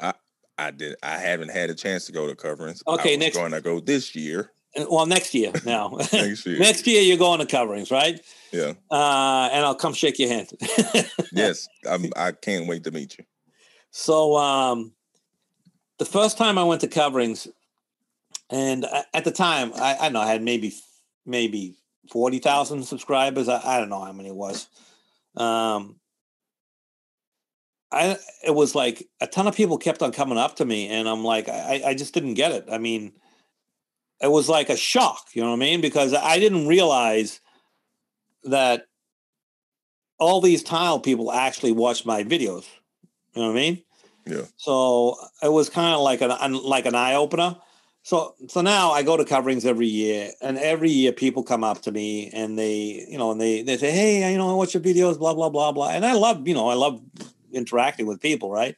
[0.00, 0.12] I
[0.56, 0.96] I did.
[1.02, 2.82] I haven't had a chance to go to coverings.
[2.86, 4.50] Okay, next- going to go this year.
[4.76, 6.58] Uh, well next year now Next year.
[6.58, 8.20] next year you're going to coverings right
[8.52, 8.72] Yeah.
[8.90, 10.50] uh and i'll come shake your hand
[11.32, 11.68] Yes.
[11.88, 13.24] I'm, I can't wait to meet you.
[13.90, 14.92] So um,
[15.98, 17.48] the first time I went to coverings,
[18.50, 20.74] and at the time I, I know I had maybe
[21.26, 21.76] maybe
[22.10, 23.48] forty thousand subscribers.
[23.48, 24.68] I, I don't know how many it was.
[25.36, 25.96] Um,
[27.90, 31.08] I it was like a ton of people kept on coming up to me, and
[31.08, 32.66] I'm like I, I just didn't get it.
[32.70, 33.12] I mean,
[34.22, 35.28] it was like a shock.
[35.34, 35.80] You know what I mean?
[35.80, 37.40] Because I didn't realize
[38.44, 38.86] that
[40.18, 42.66] all these tile people actually watch my videos.
[43.34, 43.82] You know what I mean?
[44.28, 44.42] Yeah.
[44.56, 47.56] So it was kind of like an like an eye opener.
[48.02, 51.82] So so now I go to coverings every year, and every year people come up
[51.82, 54.74] to me and they you know and they they say, hey, you know, I watch
[54.74, 57.00] your videos, blah blah blah blah, and I love you know I love
[57.52, 58.76] interacting with people, right?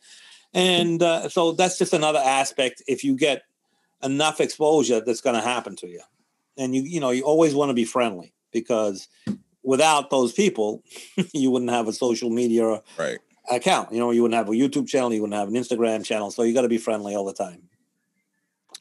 [0.52, 2.82] And uh, so that's just another aspect.
[2.88, 3.42] If you get
[4.02, 6.00] enough exposure, that's going to happen to you,
[6.56, 9.08] and you you know you always want to be friendly because
[9.62, 10.82] without those people,
[11.32, 13.18] you wouldn't have a social media Right.
[13.50, 13.92] Account.
[13.92, 16.30] You know, you wouldn't have a YouTube channel, you wouldn't have an Instagram channel.
[16.30, 17.62] So you got to be friendly all the time.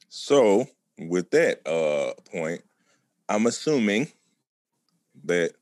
[0.10, 2.62] So with that uh point,
[3.28, 4.12] I'm assuming
[5.26, 5.54] that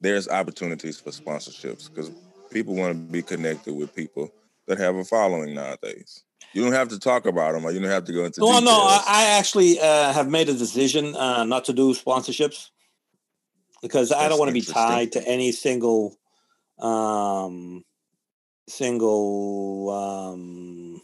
[0.00, 2.10] there's opportunities for sponsorships because
[2.50, 4.32] people want to be connected with people
[4.66, 6.24] that have a following nowadays.
[6.52, 8.40] You don't have to talk about them, or you don't have to go into.
[8.40, 9.02] Well, no, I.
[9.06, 12.70] I actually uh, have made a decision uh, not to do sponsorships
[13.82, 16.16] because I don't want to be tied to any single,
[16.78, 17.84] um,
[18.70, 21.02] single um,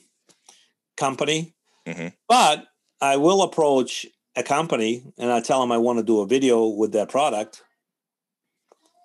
[0.96, 1.54] company.
[1.86, 2.12] Mhm.
[2.28, 2.66] But
[3.00, 6.66] I will approach a company and I tell them I want to do a video
[6.66, 7.62] with their product,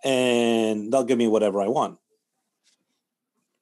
[0.03, 1.97] and they'll give me whatever I want.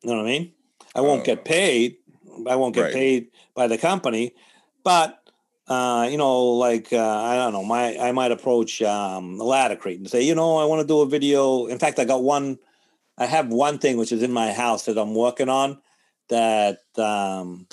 [0.03, 0.53] You know what I mean?
[0.95, 1.97] I won't Uh, get paid.
[2.47, 2.93] I won't get right.
[2.93, 4.33] paid by the company,
[4.83, 5.15] but
[5.67, 10.09] uh, you know, like uh, I don't know, my I might approach um, Laticrete and
[10.09, 11.67] say, you know, I want to do a video.
[11.67, 12.57] In fact, I got one.
[13.19, 15.81] I have one thing which is in my house that I'm working on.
[16.29, 17.67] That um,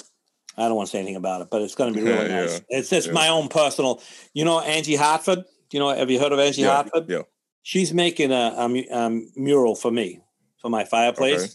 [0.56, 2.40] I don't want to say anything about it, but it's going to be really Yeah,
[2.40, 2.60] nice.
[2.68, 3.12] It's just yeah.
[3.12, 4.02] my own personal.
[4.34, 5.44] You know, Angie Hartford.
[5.72, 7.08] You know, have you heard of Angie yeah, Hartford?
[7.08, 7.22] yeah.
[7.62, 10.20] she's making a, a, a mural for me
[10.60, 11.44] for my fireplace.
[11.44, 11.52] Okay.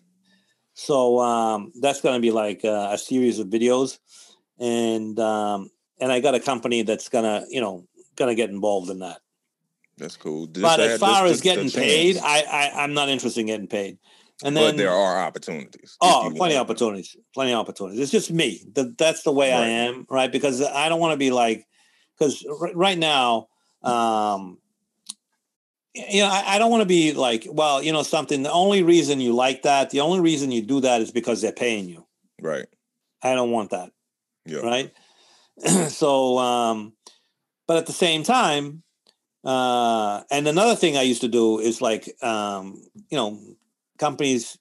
[0.73, 3.99] So um, that's going to be like uh, a series of videos,
[4.59, 8.99] and um, and I got a company that's gonna you know gonna get involved in
[8.99, 9.19] that.
[10.01, 10.47] That's cool.
[10.47, 12.17] Just but as far just- as getting paid.
[12.17, 13.99] I, I I'm not interested in getting paid.
[14.43, 15.95] And then but there are opportunities.
[16.01, 17.15] Oh, plenty of opportunities.
[17.35, 17.99] Plenty of opportunities.
[17.99, 18.63] It's just me.
[18.73, 20.31] That that's the way I am, right?
[20.31, 21.63] Because I don't want to be like,
[22.17, 23.49] because r- right now,
[23.83, 24.57] um,
[25.93, 28.41] you know, I, I don't want to be like, well, you know, something.
[28.41, 31.51] The only reason you like that, the only reason you do that is because they're
[31.51, 32.07] paying you.
[32.41, 32.65] Right.
[33.21, 33.91] I don't want that,
[34.47, 34.61] Yeah.
[34.61, 34.91] right?
[35.89, 36.93] so, um,
[37.67, 38.81] but at the same time,
[39.43, 43.39] uh, and another thing I used to do is like, um, you know,
[43.97, 44.57] companies,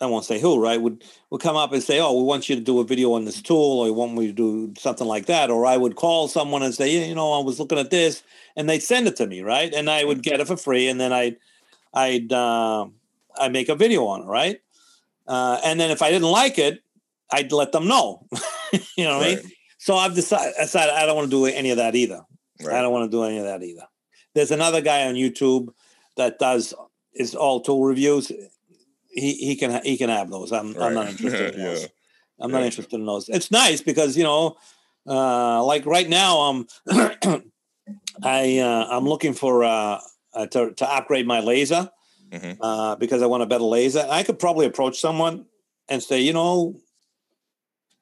[0.00, 2.54] I won't say who, right, would would come up and say, "Oh, we want you
[2.54, 5.26] to do a video on this tool, or we want me to do something like
[5.26, 7.90] that," or I would call someone and say, "Yeah, you know, I was looking at
[7.90, 8.22] this,"
[8.56, 11.00] and they'd send it to me, right, and I would get it for free, and
[11.00, 11.36] then I'd
[11.92, 12.94] I'd um
[13.36, 14.60] I make a video on it, right?
[15.26, 16.82] Uh, and then if I didn't like it,
[17.30, 18.26] I'd let them know.
[18.96, 19.38] you know what right.
[19.38, 19.52] I mean?
[19.78, 22.22] So I've decided, decided I don't want to do any of that either.
[22.62, 22.76] Right.
[22.76, 23.86] I don't want to do any of that either.
[24.34, 25.68] There's another guy on YouTube
[26.16, 26.74] that does
[27.14, 28.28] is all tool reviews.
[29.08, 30.52] He he can he can have those.
[30.52, 30.86] I'm right.
[30.86, 31.82] I'm not interested in those.
[31.82, 31.88] yeah.
[32.40, 33.28] I'm not interested in those.
[33.28, 34.56] It's nice because you know,
[35.06, 36.66] uh, like right now, I'm
[38.22, 40.00] I uh, I'm looking for uh,
[40.34, 41.90] uh, to to upgrade my laser
[42.30, 42.62] mm-hmm.
[42.62, 44.06] uh, because I want a better laser.
[44.08, 45.46] I could probably approach someone
[45.88, 46.74] and say, you know,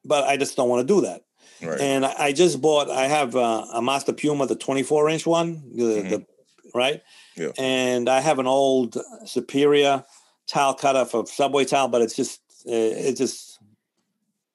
[0.05, 1.21] but I just don't want to do that.
[1.61, 1.79] Right.
[1.79, 2.89] And I, just bought.
[2.89, 6.09] I have uh, a Master Puma, the 24 inch one, the, mm-hmm.
[6.09, 6.25] the
[6.73, 7.01] right.
[7.35, 7.51] Yeah.
[7.57, 10.03] And I have an old Superior
[10.47, 13.59] tile cutter for subway tile, but it's just uh, it's just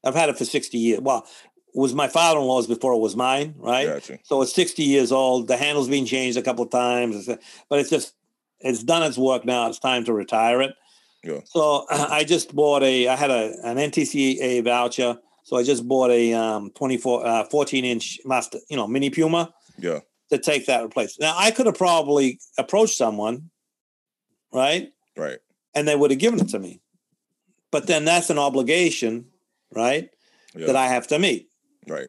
[0.05, 1.01] I've had it for 60 years.
[1.01, 1.27] Well,
[1.75, 3.87] it was my father-in-law's before it was mine, right?
[3.87, 4.19] Gotcha.
[4.25, 5.49] So it's 60 years old.
[5.49, 7.29] The handle's been changed a couple of times,
[7.69, 8.15] but it's just
[8.61, 9.69] it's done its work now.
[9.69, 10.75] It's time to retire it.
[11.25, 11.41] Yeah.
[11.45, 13.09] So I just bought a.
[13.09, 17.85] I had a an NTCA voucher, so I just bought a um 24 uh, 14
[17.85, 19.53] inch master, you know, mini Puma.
[19.79, 20.01] Yeah.
[20.31, 21.19] To take that replace.
[21.19, 23.51] Now I could have probably approached someone,
[24.53, 24.91] right?
[25.15, 25.39] Right.
[25.75, 26.81] And they would have given it to me,
[27.71, 29.27] but then that's an obligation,
[29.75, 30.09] right?
[30.55, 30.67] Yeah.
[30.69, 31.49] That I have to meet.
[31.87, 32.09] Right.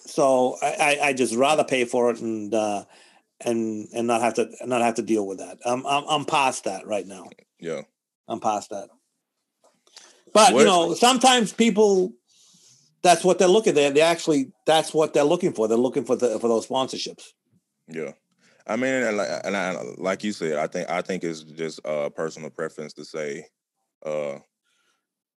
[0.00, 2.84] So I, I, I just rather pay for it and uh,
[3.40, 5.58] and and not have to not have to deal with that.
[5.64, 7.28] I'm I'm, I'm past that right now.
[7.58, 7.82] Yeah,
[8.28, 8.88] I'm past that.
[10.32, 10.60] But what?
[10.60, 12.12] you know, sometimes people
[13.02, 13.74] that's what they're looking.
[13.74, 15.68] They they actually that's what they're looking for.
[15.68, 17.28] They're looking for the for those sponsorships.
[17.88, 18.12] Yeah,
[18.66, 21.80] I mean, and like, and I, like you said, I think I think it's just
[21.84, 23.46] a personal preference to say,
[24.04, 24.38] uh,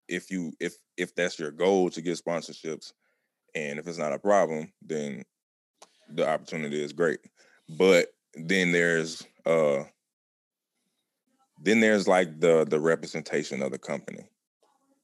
[0.09, 2.93] if you if if that's your goal to get sponsorships,
[3.55, 5.23] and if it's not a problem, then
[6.11, 7.21] the opportunity is great.
[7.69, 9.85] But then there's uh
[11.61, 14.25] then there's like the the representation of the company.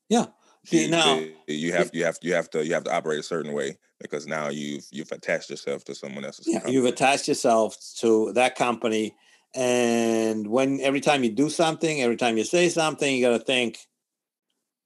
[0.08, 0.26] Yeah.
[0.64, 3.22] See, you, now you have you have you have to you have to operate a
[3.22, 6.46] certain way because now you've you've attached yourself to someone else's.
[6.46, 6.74] Yeah, company.
[6.74, 9.14] you've attached yourself to that company,
[9.54, 13.44] and when every time you do something, every time you say something, you got to
[13.44, 13.78] think,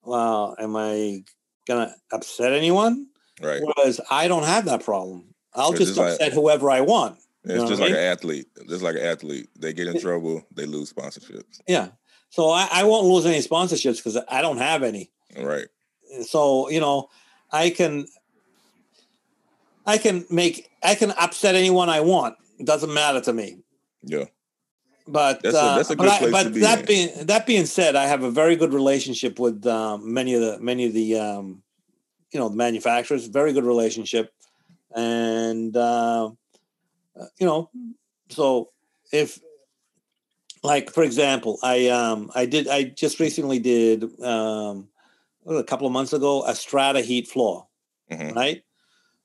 [0.02, 1.24] "Well, am I
[1.66, 3.08] gonna upset anyone?"
[3.40, 3.62] Right.
[3.62, 5.34] Whereas I don't have that problem.
[5.54, 7.18] I'll just upset like, whoever I want.
[7.44, 7.98] It's just like mean?
[7.98, 8.46] an athlete.
[8.68, 9.48] Just like an athlete.
[9.58, 11.60] They get in trouble, they lose sponsorships.
[11.66, 11.88] Yeah.
[12.30, 15.10] So I, I won't lose any sponsorships because I don't have any.
[15.38, 15.66] Right.
[16.26, 17.08] So, you know,
[17.50, 18.06] I can
[19.86, 22.36] I can make I can upset anyone I want.
[22.58, 23.58] It doesn't matter to me.
[24.02, 24.24] Yeah.
[25.06, 26.86] But that's a, that's a uh, good but, I, but to be that in.
[26.86, 30.58] being that being said, I have a very good relationship with um, many of the
[30.60, 31.62] many of the um,
[32.30, 33.26] you know the manufacturers.
[33.26, 34.32] Very good relationship,
[34.94, 37.68] and uh, uh, you know,
[38.28, 38.70] so
[39.12, 39.40] if
[40.62, 44.88] like for example, I um I did I just recently did um
[45.46, 47.66] a couple of months ago a strata heat floor,
[48.10, 48.36] mm-hmm.
[48.36, 48.62] right?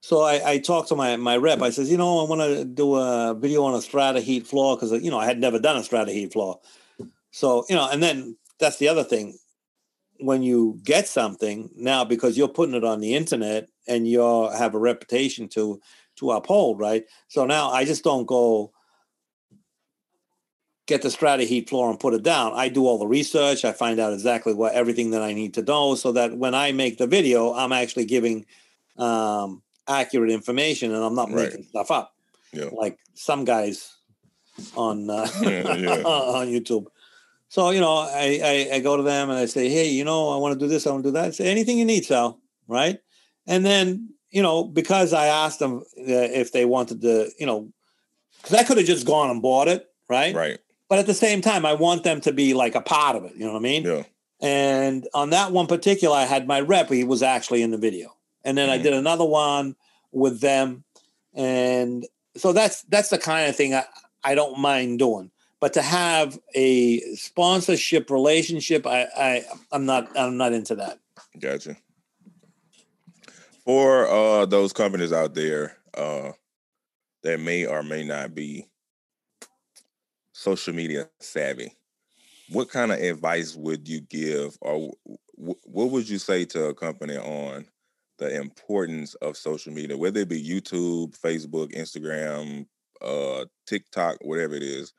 [0.01, 1.61] So I, I talked to my my rep.
[1.61, 4.75] I says, you know, I want to do a video on a strata heat floor
[4.75, 6.59] because you know I had never done a strata heat floor.
[7.31, 9.37] So you know, and then that's the other thing.
[10.19, 14.73] When you get something now, because you're putting it on the internet and you have
[14.73, 15.79] a reputation to
[16.17, 17.05] to uphold, right?
[17.27, 18.71] So now I just don't go
[20.87, 22.53] get the strata heat floor and put it down.
[22.55, 23.65] I do all the research.
[23.65, 26.71] I find out exactly what everything that I need to know, so that when I
[26.71, 28.45] make the video, I'm actually giving
[28.97, 31.49] um, accurate information and I'm not right.
[31.49, 32.15] making stuff up,
[32.53, 32.69] yeah.
[32.71, 33.95] like some guys
[34.75, 35.89] on uh, yeah, yeah.
[36.03, 36.87] on YouTube.
[37.49, 40.29] So you know, I, I, I go to them and I say, hey, you know,
[40.29, 41.25] I want to do this, I want to do that.
[41.25, 42.99] I say anything you need, Sal, right?
[43.45, 47.71] And then you know, because I asked them uh, if they wanted to, you know,
[48.37, 50.33] because I could have just gone and bought it, right?
[50.33, 50.59] Right.
[50.89, 53.33] But at the same time, I want them to be like a part of it.
[53.35, 53.83] You know what I mean?
[53.83, 54.03] Yeah.
[54.39, 56.89] And on that one particular, I had my rep.
[56.89, 58.79] He was actually in the video, and then mm-hmm.
[58.79, 59.75] I did another one
[60.11, 60.83] with them,
[61.33, 63.85] and so that's that's the kind of thing I,
[64.23, 65.31] I don't mind doing.
[65.59, 70.99] But to have a sponsorship relationship, I, I I'm not I'm not into that.
[71.39, 71.77] Gotcha
[73.67, 76.31] for uh, those companies out there uh,
[77.23, 78.65] that may or may not be
[80.47, 81.73] social media savvy,
[82.51, 84.93] what kind of advice would you give, or
[85.37, 87.65] w- what would you say to a company on
[88.17, 92.65] the importance of social media, whether it be YouTube, Facebook, Instagram,
[93.01, 94.93] uh, TikTok, whatever it is?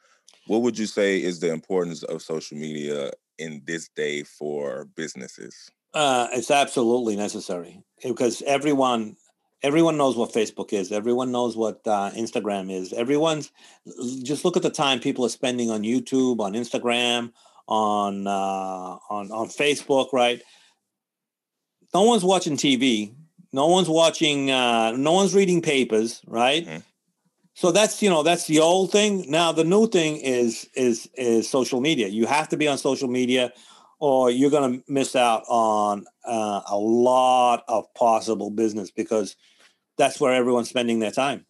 [0.47, 5.71] What would you say is the importance of social media in this day for businesses?
[5.95, 9.17] Uh, it's absolutely necessary because everyone
[9.63, 10.93] everyone knows what Facebook is.
[10.93, 12.93] Everyone knows what uh, Instagram is.
[12.93, 13.51] Everyone's
[14.23, 17.33] just look at the time people are spending on YouTube, on Instagram,
[17.67, 20.43] on uh, on on Facebook, right?
[21.95, 23.15] No one's watching TV.
[23.53, 24.51] No one's watching.
[24.51, 26.67] Uh, no one's reading papers, right?
[26.67, 26.83] Mhm.
[27.55, 29.31] So that's you know that's the old thing.
[29.31, 32.09] Now the new thing is is is social media.
[32.09, 33.53] You have to be on social media,
[34.01, 39.37] or you're going to miss out on uh, a lot of possible business because
[39.97, 41.45] that's where everyone's spending their time.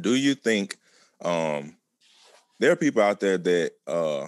[0.00, 0.76] do you think
[1.24, 1.74] um
[2.60, 4.26] there are people out there that uh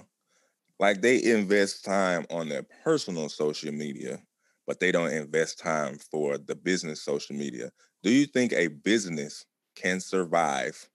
[0.79, 4.19] like they invest time on their personal social media
[4.67, 7.71] but they don't invest time for the business social media
[8.03, 9.45] do you think a business
[9.75, 10.89] can survive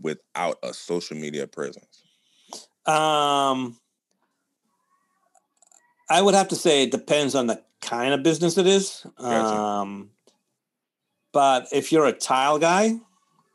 [0.00, 2.02] without a social media presence
[2.86, 3.78] Um,
[6.10, 9.06] I would have to say it depends on the kind of business it is.
[9.18, 9.30] Gotcha.
[9.30, 10.10] Um,
[11.32, 12.98] but if you're a tile guy,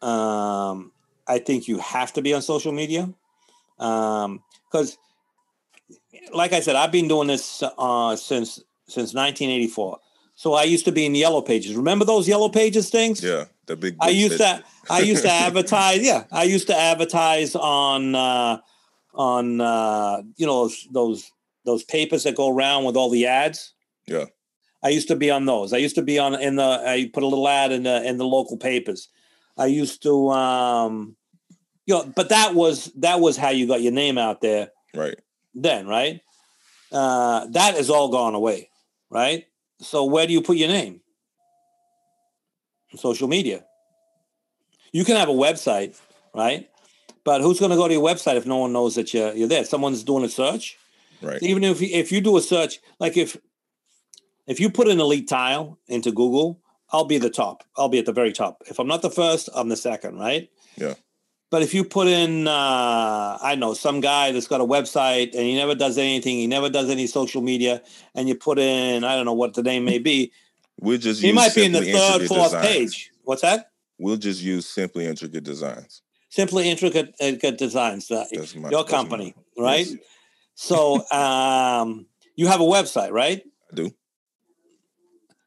[0.01, 0.91] um,
[1.28, 3.10] I think you have to be on social media
[3.78, 4.97] because,
[6.32, 9.99] like I said, I've been doing this uh, since since 1984.
[10.36, 11.76] So I used to be in yellow pages.
[11.76, 13.24] Remember those yellow pages things?
[13.24, 16.01] yeah the big I used that- to I used to advertise.
[16.01, 18.60] Yeah, I used to advertise on uh,
[19.14, 21.32] on uh, you know those, those
[21.66, 23.74] those papers that go around with all the ads.
[24.07, 24.26] Yeah.
[24.84, 25.72] I used to be on those.
[25.72, 26.64] I used to be on in the.
[26.64, 29.07] I put a little ad in the in the local papers.
[29.57, 31.16] I used to, um,
[31.86, 35.18] you know, but that was that was how you got your name out there right
[35.53, 36.20] then, right?
[36.91, 38.70] Uh, that is all gone away,
[39.09, 39.45] right?
[39.80, 41.01] So where do you put your name?
[42.95, 43.64] Social media.
[44.91, 45.99] You can have a website,
[46.36, 46.70] right?
[47.24, 49.47] But who's going to go to your website if no one knows that you're, you're
[49.47, 49.66] there?
[49.66, 50.78] Someone's doing a search.
[51.24, 53.38] Right Even if you, if you do a search, like if
[54.47, 56.59] if you put an elite tile into Google,
[56.91, 57.63] I'll be the top.
[57.78, 58.61] I'll be at the very top.
[58.67, 60.49] If I'm not the first, I'm the second, right?
[60.76, 60.95] Yeah.
[61.49, 65.43] But if you put in, uh, I know some guy that's got a website and
[65.43, 67.82] he never does anything, he never does any social media,
[68.15, 70.32] and you put in, I don't know what the name may be,
[70.82, 72.65] we'll just he use might be in the third, fourth designs.
[72.67, 73.11] page.
[73.24, 73.69] What's that?
[73.99, 78.09] we'll just use simply intricate designs Simply intricate, intricate designs.
[78.09, 79.86] Uh, That's my- your that's my- company, right?
[79.86, 79.95] Yes,
[80.56, 83.41] So um, you have a website, right?
[83.72, 83.91] i do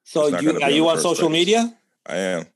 [0.05, 1.39] So you are you on social page.
[1.39, 1.79] media?
[2.07, 2.47] i am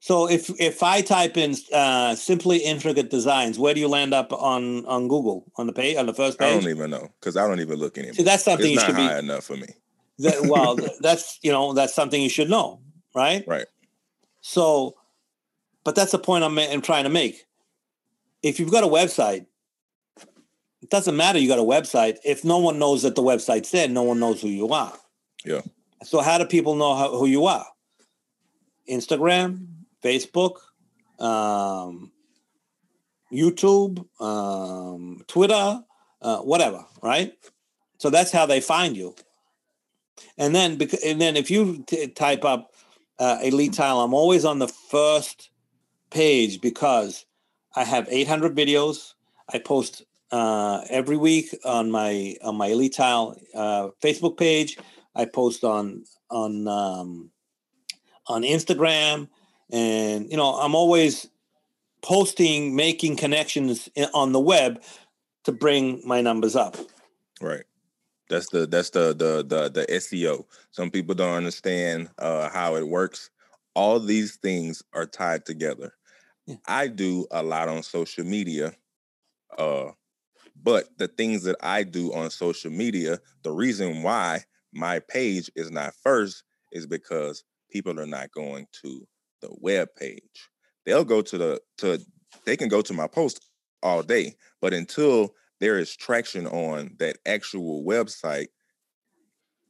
[0.00, 4.32] So if if I type in uh, simply intricate designs, where do you land up
[4.32, 6.48] on on Google on the page on the first page?
[6.48, 8.94] i don't even know because i don't even look anymore See, that's something it's you
[8.94, 9.24] not should be.
[9.24, 9.68] enough for me
[10.18, 12.80] That, well, that's you know that's something you should know,
[13.14, 13.44] right?
[13.46, 13.66] Right.
[14.40, 14.94] So,
[15.84, 17.44] but that's the point I'm, I'm trying to make.
[18.42, 19.46] If you've got a website,
[20.82, 21.38] it doesn't matter.
[21.38, 22.18] You got a website.
[22.24, 24.92] If no one knows that the website's there, no one knows who you are.
[25.44, 25.62] Yeah.
[26.04, 27.66] So how do people know how, who you are?
[28.88, 29.66] Instagram,
[30.02, 30.58] Facebook,
[31.18, 32.12] um,
[33.32, 35.80] YouTube, um, Twitter,
[36.22, 37.32] uh, whatever, right?
[37.98, 39.14] So that's how they find you.
[40.38, 42.72] And then, and then if you t- type up
[43.18, 45.50] uh, Elite Tile, I'm always on the first
[46.10, 47.26] page because
[47.74, 49.14] I have 800 videos.
[49.52, 50.04] I post
[50.36, 54.78] uh, every week on my on my Elite Tile uh, Facebook page.
[55.14, 57.30] I post on on um,
[58.26, 59.28] on Instagram,
[59.72, 61.26] and you know I'm always
[62.02, 64.82] posting, making connections on the web
[65.44, 66.76] to bring my numbers up.
[67.40, 67.64] Right.
[68.28, 70.44] That's the that's the the the the SEO.
[70.70, 73.30] Some people don't understand uh how it works.
[73.74, 75.94] All these things are tied together.
[76.46, 76.56] Yeah.
[76.66, 78.74] I do a lot on social media.
[79.56, 79.92] Uh
[80.66, 84.44] but the things that I do on social media, the reason why
[84.74, 89.08] my page is not first is because people are not going to
[89.42, 90.50] the web page.
[90.86, 92.00] They'll go to the to
[92.46, 93.48] they can go to my post
[93.84, 98.48] all day, but until there is traction on that actual website,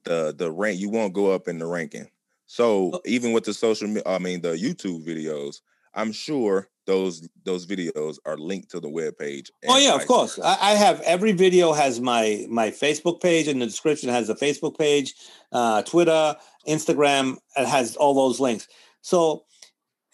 [0.04, 2.10] the the rank you won't go up in the ranking.
[2.46, 3.00] So Oh.
[3.04, 5.60] even with the social, I mean the YouTube videos,
[5.94, 9.50] I'm sure those those videos are linked to the web page.
[9.68, 10.38] Oh yeah, of course.
[10.38, 14.34] I, I have every video has my my Facebook page, and the description has the
[14.34, 15.14] Facebook page,
[15.52, 17.36] uh, Twitter, Instagram.
[17.56, 18.68] It has all those links.
[19.02, 19.44] So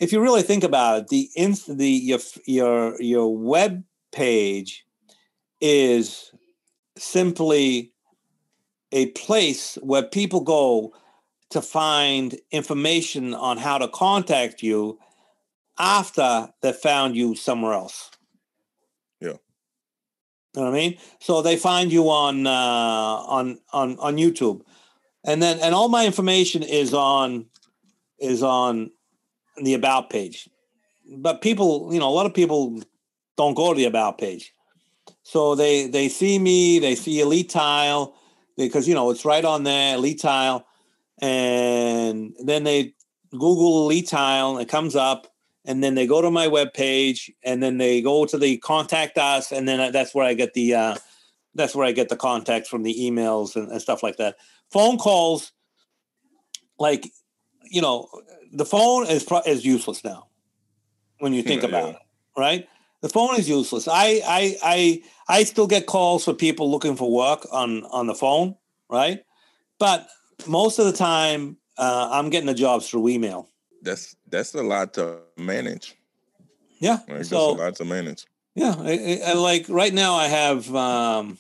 [0.01, 4.85] if you really think about it, the inst the your your your web page
[5.61, 6.33] is
[6.99, 7.93] simply
[8.91, 10.93] a place where people go
[11.51, 14.99] to find information on how to contact you
[15.83, 18.11] after they found you somewhere else.
[19.21, 19.31] Yeah.
[20.55, 20.99] You know what I mean?
[21.21, 24.63] So they find you on uh, on on on YouTube,
[25.25, 27.47] and then and all my information is on
[28.19, 28.93] is on
[29.57, 30.49] the about page.
[31.17, 32.81] But people, you know, a lot of people
[33.37, 34.55] don't go to the about page.
[35.25, 38.15] So they they see me, they see Elite Tile
[38.57, 40.65] because you know it's right on there, Elite Tile,
[41.21, 42.95] and then they
[43.33, 45.32] Google Elite Tile, and it comes up,
[45.65, 49.19] and then they go to my web page, and then they go to the contact
[49.19, 50.97] us, and then that's where I get the uh,
[51.55, 54.37] that's where I get the contacts from the emails and, and stuff like that.
[54.71, 55.53] Phone calls,
[56.79, 57.11] like
[57.65, 58.09] you know,
[58.53, 60.29] the phone is pro- is useless now
[61.19, 61.91] when you think Yeah, about yeah.
[61.91, 61.97] it,
[62.37, 62.69] right?
[63.03, 63.89] The phone is useless.
[63.89, 68.15] I I I I still get calls for people looking for work on on the
[68.15, 68.57] phone,
[68.89, 69.25] right?
[69.79, 70.09] But
[70.47, 73.49] most of the time, uh, I'm getting the jobs through email.
[73.83, 75.97] That's that's a lot to manage.
[76.79, 76.99] Yeah.
[77.09, 78.27] Like, that's a so lot to manage.
[78.55, 81.39] yeah, I, I, like right now I have um,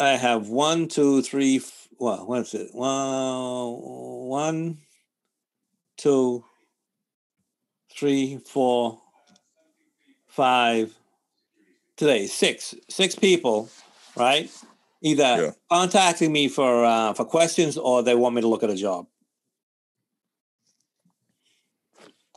[0.00, 1.60] I have one, two, three.
[1.98, 2.70] Well, what's it?
[2.72, 3.76] Well,
[4.28, 4.78] one,
[5.96, 6.44] two,
[7.92, 9.00] three, four,
[10.28, 10.94] five.
[11.96, 13.68] Today, six, six people,
[14.16, 14.48] right?
[15.02, 15.50] Either Yeah.
[15.68, 19.08] contacting me for uh, for questions or they want me to look at a job.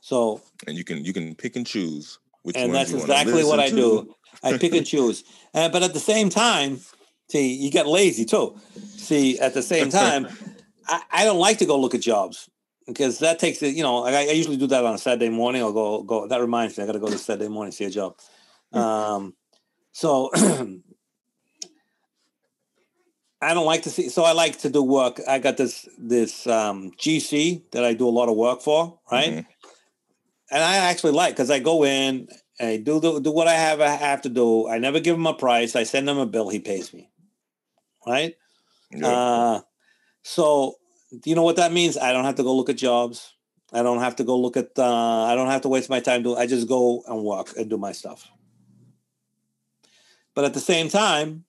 [0.02, 3.66] So And you can you can pick and choose which and that's exactly what I
[3.66, 4.16] listen do.
[4.43, 5.24] I pick and choose.
[5.54, 6.80] Uh, but at the same time,
[7.30, 8.60] see, you get lazy too.
[8.97, 10.28] See, at the same time,
[10.88, 12.49] I, I don't like to go look at jobs
[12.88, 13.76] because that takes it.
[13.76, 15.62] You know, I, I usually do that on a Saturday morning.
[15.62, 16.28] I'll go go.
[16.28, 18.16] That reminds me, I got to go this Saturday morning see a job.
[18.74, 19.36] Um,
[19.91, 20.32] so
[23.41, 24.10] I don't like to see.
[24.10, 25.22] So I like to do work.
[25.28, 29.34] I got this this um, GC that I do a lot of work for, right?
[29.34, 29.45] Mhm.
[30.52, 32.28] And I actually like because I go in,
[32.60, 34.68] I do the, do what I have I have to do.
[34.68, 35.76] I never give him a price.
[35.76, 36.49] I send him a bill.
[36.49, 37.10] He pays me,
[38.06, 38.36] right?
[38.91, 39.08] Yeah.
[39.08, 39.62] Uh,
[40.24, 40.76] so
[41.26, 41.97] you know what that means?
[41.97, 43.34] I don't have to go look at jobs.
[43.74, 44.78] I don't have to go look at.
[44.78, 46.24] Uh, I don't have to waste my time.
[46.24, 48.30] Do I just go and work and do my stuff?
[50.36, 51.45] But at the same time,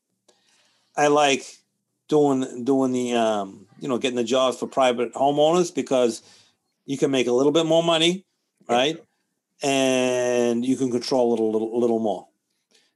[0.97, 1.45] I like
[2.09, 6.23] doing doing the um, you know getting the jobs for private homeowners because
[6.87, 8.25] you can make a little bit more money,
[8.69, 8.97] right?
[9.63, 12.27] and you can control it a little, a little more.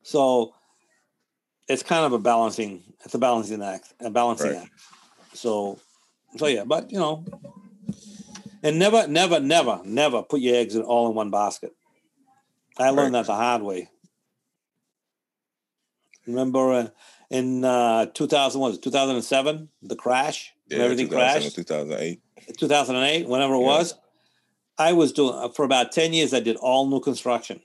[0.02, 0.54] So
[1.68, 2.82] it's kind of a balancing.
[3.04, 4.62] It's a balancing act, a balancing Right.
[4.62, 4.72] act.
[5.32, 5.78] So,
[6.36, 7.24] so yeah, but you know,
[8.62, 11.72] and never, never, never, never put your eggs in all in one basket.
[12.78, 13.20] I learned Right.
[13.20, 13.88] that the hard way.
[16.26, 16.88] Remember uh,
[17.30, 21.54] in uh, 2000, was it 2007, the crash, yeah, everything 2000 crashed?
[21.56, 22.20] 2008.
[22.58, 23.64] 2008, whenever it Yeah.
[23.64, 23.94] was,
[24.78, 26.34] I was doing uh, for about 10 years.
[26.34, 27.60] I did all new construction,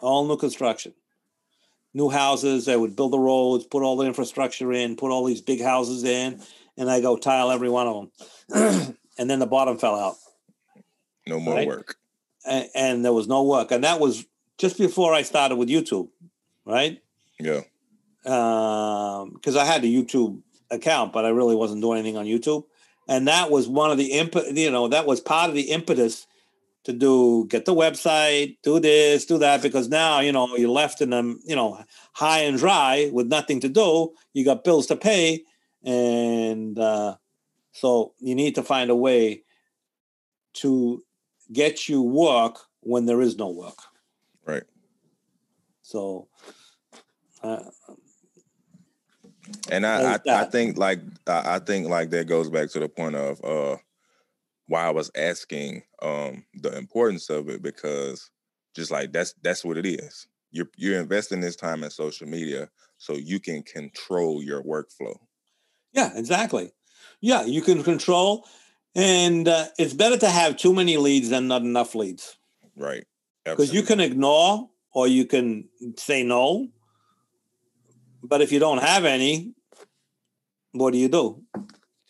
[0.00, 0.92] all new construction,
[1.94, 2.68] new houses.
[2.68, 6.04] I would build the roads, put all the infrastructure in, put all these big houses
[6.04, 6.40] in,
[6.76, 8.08] and I go tile every one of
[8.50, 8.96] them.
[9.18, 10.16] and then the bottom fell out,
[11.26, 11.66] No more Right.
[11.68, 11.96] work.
[12.46, 13.70] and, and there was no work.
[13.70, 14.24] And that was
[14.58, 16.08] just before I started with YouTube,
[16.66, 17.00] right?
[17.40, 17.62] Yeah.
[18.22, 22.64] because I had a YouTube account, but I really wasn't doing anything on YouTube.
[23.08, 26.26] And that was one of the imp you know, that was part of the impetus
[26.84, 31.00] to do get the website, do this, do that, because now, you know, you're left
[31.00, 31.82] in them, you know,
[32.12, 34.12] high and dry with nothing to do.
[34.32, 35.44] You got bills to pay.
[35.84, 37.16] And uh,
[37.72, 39.42] so you need to find a way
[40.54, 41.02] to
[41.52, 43.78] get you work when there is no work.
[44.44, 44.64] Right.
[45.82, 46.28] So,
[47.42, 47.64] uh,
[49.70, 53.16] And I, I, I think like I think like that goes back to the point
[53.16, 53.76] of uh
[54.66, 58.30] why I was asking um the importance of it because
[58.74, 60.26] just like that's that's what it is.
[60.50, 65.16] You're you're investing this time in social media so you can control your workflow.
[65.92, 66.72] Yeah, exactly.
[67.20, 68.46] Yeah, you can control,
[68.94, 72.36] and uh, it's better to have too many leads than not enough leads
[72.76, 73.04] Right.
[73.44, 75.68] because you can ignore or you can
[75.98, 76.68] say no.
[78.22, 79.52] But if you don't have any,
[80.72, 81.42] what do you do?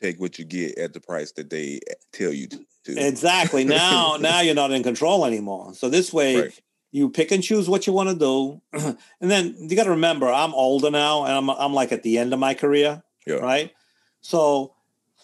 [0.02, 1.80] take what you get at the price that they
[2.12, 2.48] tell you
[2.84, 2.98] to.
[2.98, 3.64] Exactly.
[3.72, 5.74] Now, now you're not in control anymore.
[5.74, 6.60] So this way, Right.
[6.90, 8.60] you pick and choose what you want to do,
[9.20, 12.18] and then you got to remember, I'm older now, and I'm I'm like at the
[12.18, 13.02] end of my career.
[13.26, 13.36] Yeah.
[13.36, 13.72] right?
[14.20, 14.74] So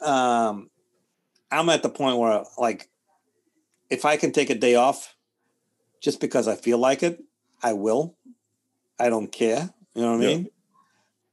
[0.01, 0.71] um,
[1.51, 2.89] I'm at the point where, like,
[3.91, 5.17] if I can take a day off
[6.01, 7.21] just because I feel like it,
[7.63, 8.17] I will.
[9.01, 9.71] I don't care.
[9.95, 10.49] You know what I mean?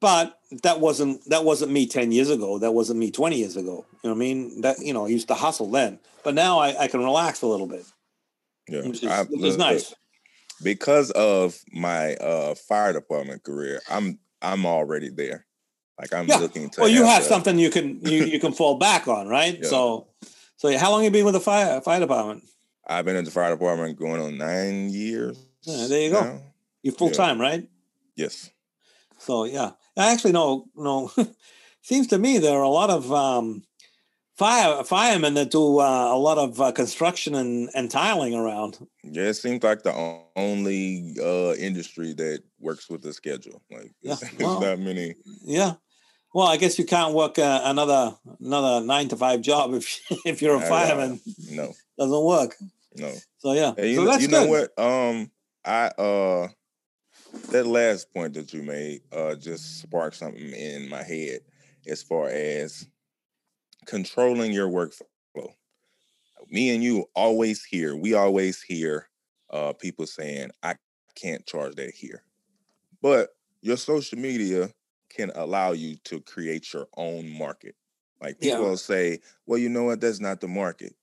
[0.01, 2.59] But that wasn't that wasn't me ten years ago.
[2.59, 3.85] That wasn't me twenty years ago.
[4.03, 4.61] You know what I mean?
[4.61, 7.47] That you know, I used to hustle then, but now I, I can relax a
[7.47, 7.85] little bit,
[8.67, 8.85] yeah.
[8.87, 9.93] which is, I- which is look, look, nice.
[10.63, 15.45] because of my uh fire department career, I'm I'm already there.
[15.99, 16.37] Like I'm Yeah.
[16.37, 19.57] looking to Well, you have something you can you, you can fall back on, right?
[19.61, 19.69] Yeah.
[19.69, 20.07] So,
[20.57, 22.43] so how long you been with the fire fire department?
[22.85, 25.37] I've been in the fire department going on nine years.
[25.63, 26.21] Yeah, there you go.
[26.21, 26.41] now.
[26.83, 27.43] You're full time, yeah.
[27.43, 27.69] right?
[28.15, 28.51] Yes.
[29.25, 31.11] So yeah, I actually no no.
[31.81, 33.63] seems to me there are a lot of um,
[34.37, 38.77] fire firemen that do uh, a lot of uh, construction and, and tiling around.
[39.03, 39.93] Yeah, it seems like the
[40.35, 43.61] only uh, industry that works with the schedule.
[43.71, 45.15] Like, yeah, well, not many.
[45.43, 45.73] Yeah,
[46.33, 50.41] well, I guess you can't work uh, another another nine to five job if if
[50.41, 51.19] you're a fireman.
[51.49, 52.55] No, doesn't work.
[52.95, 53.11] No.
[53.39, 54.79] So yeah, hey, you, so know, you know what?
[54.79, 55.31] Um,
[55.65, 56.47] I uh,
[57.51, 61.39] that last point that you made uh just sparked something in my head
[61.87, 62.87] as far as
[63.85, 65.53] controlling your workflow.
[66.49, 69.07] Me and you always hear, we always hear
[69.49, 70.75] uh, people saying, I
[71.15, 72.23] can't charge that here.
[73.01, 73.29] But
[73.61, 74.69] your social media
[75.09, 77.75] can allow you to create your own market.
[78.21, 78.69] Like people yeah.
[78.69, 80.01] will say, well, you know what?
[80.01, 80.95] That's not the market.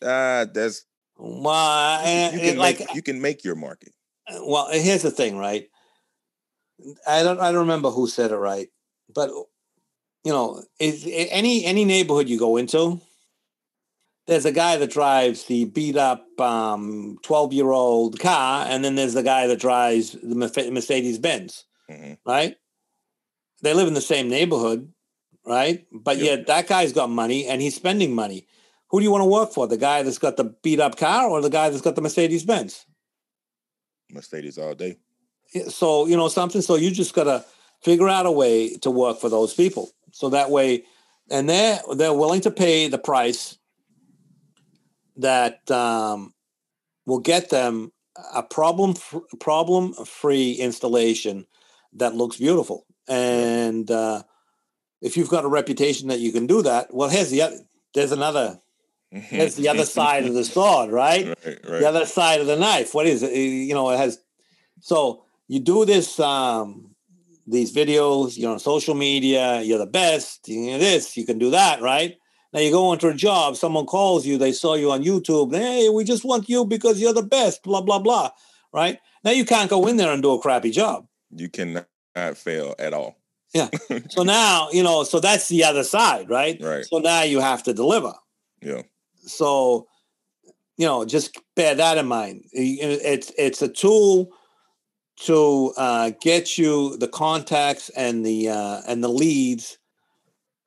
[0.00, 0.84] Uh, that's
[1.16, 3.92] well, you, can like make, you can make your market.
[4.30, 5.68] Well, here's the thing, right?
[7.06, 8.68] I don't I don't remember who said it right,
[9.14, 9.30] but
[10.24, 13.00] you know, is any any neighborhood you go into,
[14.28, 18.94] there's a guy that drives the beat up um, 12 year old car, and then
[18.94, 22.12] there's the guy that drives the Mercedes Benz, mm-hmm.
[22.26, 22.56] right?
[23.62, 24.92] They live in the same neighborhood,
[25.46, 25.86] right?
[25.90, 26.26] But yep.
[26.26, 28.46] yet that guy's got money and he's spending money.
[28.90, 29.66] Who do you want to work for?
[29.66, 32.44] The guy that's got the beat up car or the guy that's got the Mercedes
[32.44, 32.86] Benz?
[34.10, 34.96] Mercedes all day.
[35.68, 36.62] So, you know, something.
[36.62, 37.44] So you just got to
[37.82, 39.90] figure out a way to work for those people.
[40.12, 40.84] So that way,
[41.30, 43.58] and they're they're willing to pay the price
[45.16, 46.32] that um,
[47.06, 47.92] will get them
[48.34, 48.94] a problem
[49.40, 51.46] problem free installation
[51.94, 52.86] that looks beautiful.
[53.06, 54.22] And uh,
[55.00, 57.58] if you've got a reputation that you can do that, well, here's the other,
[57.94, 58.60] there's another
[59.12, 61.26] there's the other side of the sword, right?
[61.26, 61.80] Right, right?
[61.80, 62.94] The other side of the knife.
[62.94, 63.32] What is it?
[63.34, 64.18] You know, it has.
[64.80, 66.88] So you do this um,
[67.48, 71.50] these videos, you're on social media, you're the best, you know this, you can do
[71.50, 72.16] that, right?
[72.52, 75.88] Now you go into a job, someone calls you, they saw you on YouTube, hey,
[75.88, 78.30] we just want you because you're the best, blah, blah, blah,
[78.72, 78.98] right?
[79.24, 81.06] Now you can't go in there and do a crappy job.
[81.30, 81.86] You cannot
[82.34, 83.16] fail at all.
[83.54, 83.68] Yeah.
[84.10, 86.60] so now, you know, so that's the other side, right?
[86.60, 86.84] Right.
[86.84, 88.12] So now you have to deliver.
[88.60, 88.82] Yeah.
[89.28, 89.86] So,
[90.76, 92.44] you know, just bear that in mind.
[92.52, 94.30] It's it's a tool
[95.20, 99.78] to uh, get you the contacts and the uh, and the leads,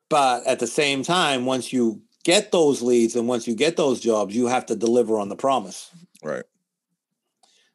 [0.09, 3.99] but at the same time, once you get those leads and once you get those
[3.99, 5.89] jobs, you have to deliver on the promise.
[6.23, 6.43] Right.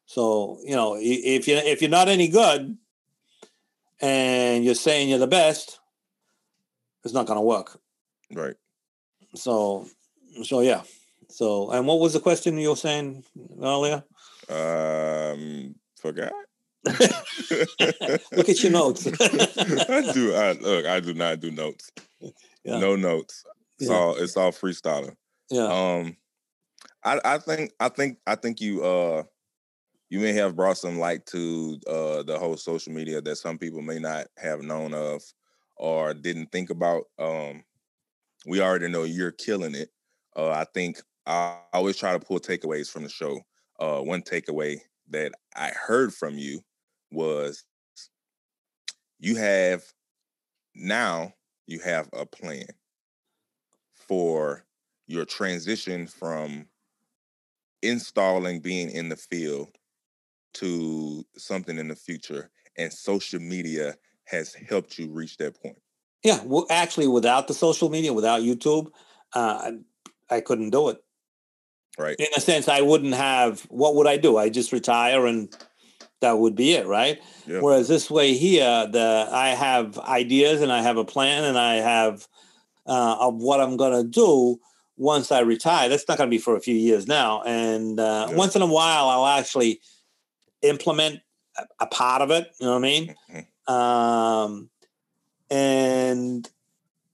[0.05, 2.77] So you know, if you if you're not any good,
[4.01, 5.81] and you're saying you're the best,
[7.05, 7.81] it's not going to work.
[8.33, 8.57] Right.
[9.35, 9.87] So,
[10.45, 10.83] so yeah.
[11.29, 13.25] So, and what was the question you were saying
[13.61, 14.05] earlier?
[14.49, 16.33] Um, forgot.
[16.87, 19.07] look at your notes.
[19.21, 20.35] I do.
[20.35, 20.87] I look.
[20.87, 21.91] I do not do notes.
[22.65, 22.79] Yeah.
[22.79, 23.45] No notes.
[23.79, 23.97] It's yeah.
[23.97, 24.17] all.
[24.17, 25.17] It's all freestyling.
[25.51, 25.67] Yeah.
[25.67, 26.17] Um,
[27.05, 27.73] I, I think.
[27.81, 28.19] I think.
[28.27, 28.85] I think you.
[28.85, 29.25] Uh,
[30.09, 33.83] you may have brought some light to uh the whole social media that some people
[33.83, 35.21] may not have known of
[35.77, 37.05] or didn't think about.
[37.19, 37.65] Um,
[38.47, 39.91] we already know you're killing it.
[40.37, 43.41] Uh, I think I always try to pull takeaways from the show.
[43.81, 44.79] Uh, one takeaway
[45.11, 46.61] that I heard from you
[47.11, 47.65] was
[49.19, 49.83] you have
[50.75, 51.33] now
[51.67, 52.67] you have a plan
[53.93, 54.65] for
[55.07, 56.67] your transition from
[57.83, 59.69] installing being in the field
[60.55, 65.77] to something in the future and social media has helped you reach that point
[66.25, 68.89] yeah well actually without the social media without youtube
[69.35, 69.71] uh,
[70.31, 71.03] I, couldn't do it
[71.99, 75.55] right in a sense i wouldn't have what would i do i just retire and
[76.21, 77.21] that would be it, right?
[77.47, 77.61] Yeah.
[77.61, 81.77] Whereas this way here, the I have ideas and I have a plan and I
[81.77, 82.27] have
[82.87, 84.59] uh, of what I'm going to do
[84.97, 85.89] once I retire.
[85.89, 88.37] That's not going to be for a few years now, and uh, yeah.
[88.37, 89.81] once in a while, I'll actually
[90.63, 91.21] implement
[91.59, 92.49] a, a, part of it.
[92.61, 93.15] You know what I mean?
[93.31, 93.73] Mm-hmm.
[93.73, 94.71] Um,
[95.51, 96.49] and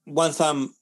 [0.06, 0.74] once I'm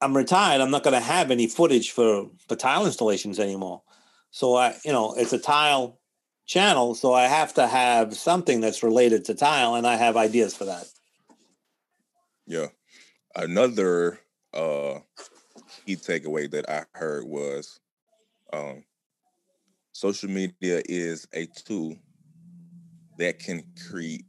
[0.00, 3.82] I'm retired, I'm not going to have any footage for for tile installations anymore.
[4.30, 5.98] So I, you know, it's a tile
[6.46, 10.54] channel, so I have to have something that's related to tile, and I have ideas
[10.54, 10.86] for that.
[12.46, 12.68] Yeah,
[13.34, 14.20] another
[14.54, 15.00] uh,
[15.84, 17.80] key takeaway that I heard was
[18.52, 18.84] um,
[19.92, 21.96] social media is a tool
[23.18, 24.24] that can create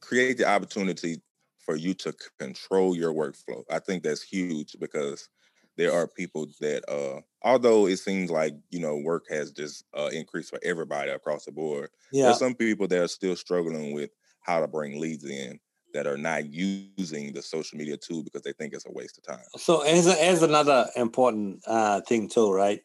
[0.00, 1.22] create the opportunity
[1.64, 3.62] for you to control your workflow.
[3.70, 5.28] I think that's huge because
[5.76, 10.10] there are people that uh, although it seems like you know work has just uh,
[10.12, 12.26] increased for everybody across the board, Yeah.
[12.26, 14.10] there's some people that are still struggling with
[14.40, 15.58] how to bring leads in
[15.94, 19.24] that are not using the social media tool because they think it's a waste of
[19.24, 19.44] time.
[19.56, 22.84] So as a, here's another important uh, thing too, right?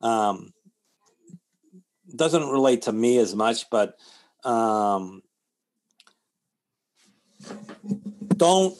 [0.00, 0.52] Um,
[2.14, 3.98] doesn't relate to me as much, but
[4.44, 5.22] um,
[8.36, 8.76] don't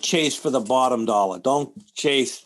[0.00, 1.38] chase for the bottom dollar.
[1.38, 2.44] Don't chase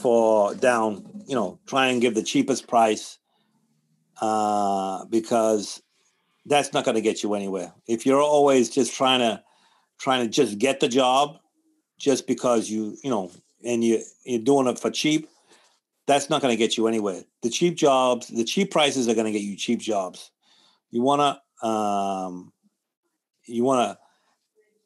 [0.00, 1.04] for down.
[1.26, 3.18] You know, try and give the cheapest price
[4.20, 5.82] uh, because
[6.44, 7.72] that's not going to get you anywhere.
[7.86, 9.42] If you're always just trying to
[9.98, 11.38] trying to just get the job,
[11.98, 13.30] just because you you know
[13.64, 15.28] and you you're doing it for cheap
[16.06, 19.26] that's not going to get you anywhere the cheap jobs the cheap prices are going
[19.26, 20.30] to get you cheap jobs
[20.90, 22.52] you want to um
[23.46, 23.98] you want to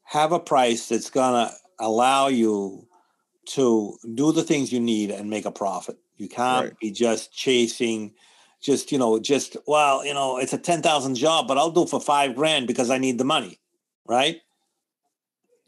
[0.05, 2.87] have a price that's going to allow you
[3.47, 6.79] to do the things you need and make a profit you can't Right.
[6.81, 8.13] be just chasing
[8.63, 11.89] just you know just well you know it's a 10,000 job but I'll do it
[11.89, 13.59] for 5 grand because I need the money
[14.07, 14.41] right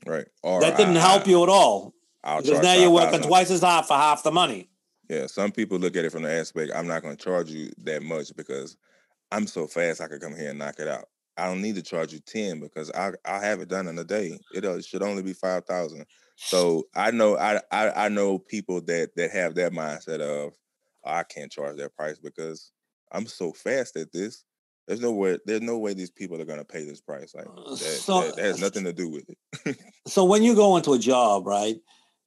[0.05, 0.27] Right.
[0.43, 3.29] Or that didn't I- help I- you at all I'll because now you're working 5,000.
[3.29, 4.69] twice as hard for half the money.
[5.09, 7.71] Yeah, some people look at it from the aspect I'm not going to charge you
[7.85, 8.77] that much because
[9.31, 11.09] I'm so fast I could come here and knock it out.
[11.37, 14.05] I don't need to charge you ten because I I have it done in a
[14.05, 14.39] day.
[14.55, 16.05] It uh, should only be five thousand.
[16.37, 20.53] So I know I, I I know people that that have that mindset of
[21.05, 22.71] "Oh, I can't charge that price because
[23.11, 24.45] I'm so fast at this.
[24.87, 27.35] There's no way there's no way these people are going to pay this price.
[27.35, 29.77] Like that, So- that, that has nothing to do with it.
[30.09, 31.77] So when you go into a job, right?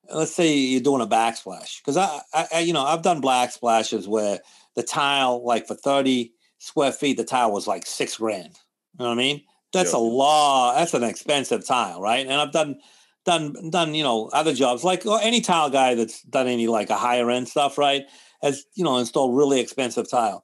[0.10, 3.52] Let's say you're doing a backsplash, because I, I, I, you know, I've done black
[3.52, 4.40] splashes where
[4.76, 8.56] the tile, like for 30 square feet, the tile was like six grand.
[8.98, 9.42] You know what I mean?
[9.74, 10.00] That's Yeah.
[10.00, 10.74] a law.
[10.76, 12.26] That's an expensive tile, right?
[12.26, 12.80] And I've done,
[13.26, 16.90] done, done, you know, other jobs like or any tile guy that's done any like
[16.90, 18.04] a higher end stuff, right?
[18.42, 20.44] Has you know installed really expensive tile.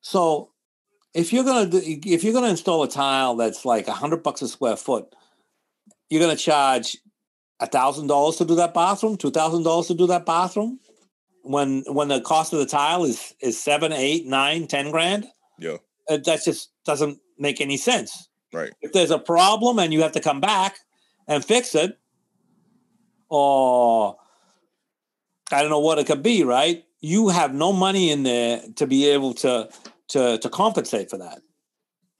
[0.00, 0.50] So
[1.14, 4.42] if you're gonna do, if you're gonna install a tile that's like a hundred bucks
[4.42, 5.06] a square foot,
[6.08, 6.96] you're gonna charge
[7.60, 10.78] a thousand dollars to do that bathroom, two thousand dollars to do that bathroom,
[11.42, 15.26] when when the cost of the tile is is seven, eight, nine, ten grand.
[15.58, 15.78] yeah,
[16.08, 18.28] That just doesn't make any sense.
[18.52, 18.72] right.
[18.80, 20.78] If there's a problem and you have to come back
[21.28, 21.98] and fix it,
[23.28, 24.16] or
[25.50, 26.84] I don't know what it could be, right?
[27.00, 29.68] You have no money in there to be able to
[30.08, 31.42] to to compensate for that.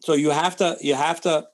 [0.01, 1.47] So you have to you have to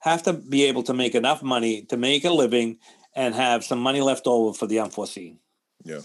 [0.00, 2.78] have to be able to make enough money to make a living
[3.14, 5.40] and have some money left over for the unforeseen.
[5.84, 6.02] Yeah.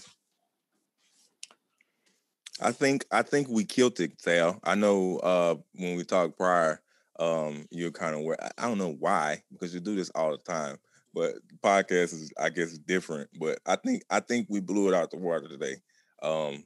[2.60, 4.58] I think I think we killed it, Sal.
[4.64, 6.81] I know uh when we talked prior,
[7.18, 10.38] um, you're kind of where I don't know why, because you do this all the
[10.38, 10.76] time.
[11.14, 13.28] But podcast is I guess different.
[13.38, 15.76] But I think I think we blew it out the water today.
[16.22, 16.64] Um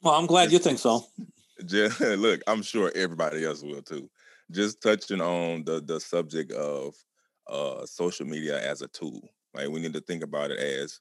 [0.00, 1.04] Well, I'm glad you think so.
[1.66, 4.08] just look, I'm sure everybody else will too.
[4.50, 6.94] Just touching on the the subject of
[7.48, 9.28] uh social media as a tool.
[9.54, 11.00] Like we need to think about it as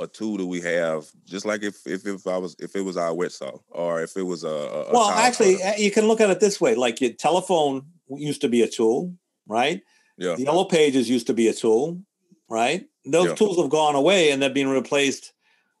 [0.00, 2.96] a tool that we have, just like if if, if I was if it was
[2.96, 6.20] our wet saw or if it was a, a Well, actually, uh, you can look
[6.20, 9.14] at it this way: like your telephone used to be a tool,
[9.46, 9.82] right?
[10.16, 12.00] yeah, The yellow pages used to be a tool,
[12.48, 12.86] right?
[13.04, 13.34] Those Yeah.
[13.34, 15.32] tools have gone away and they're being replaced.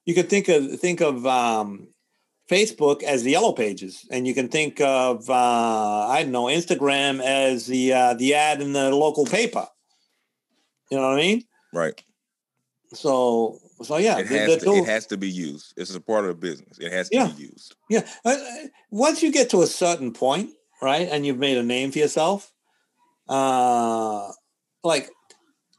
[0.06, 1.88] You can think of think of um,
[2.50, 7.22] Facebook as the yellow pages, and you can think of uh, I don't know Instagram
[7.22, 9.66] as the uh, the ad in the local paper.
[10.90, 11.44] You know what I mean?
[11.72, 12.02] right.
[12.92, 15.74] So so yeah, it has the to, it has to be used.
[15.76, 16.78] It's a part of the business.
[16.78, 17.26] It has to Yeah.
[17.28, 17.74] be used.
[17.88, 18.06] Yeah.
[18.90, 20.50] Once you get to a certain point,
[20.82, 22.52] right, and you've made a name for yourself,
[23.28, 24.28] uh,
[24.84, 25.10] like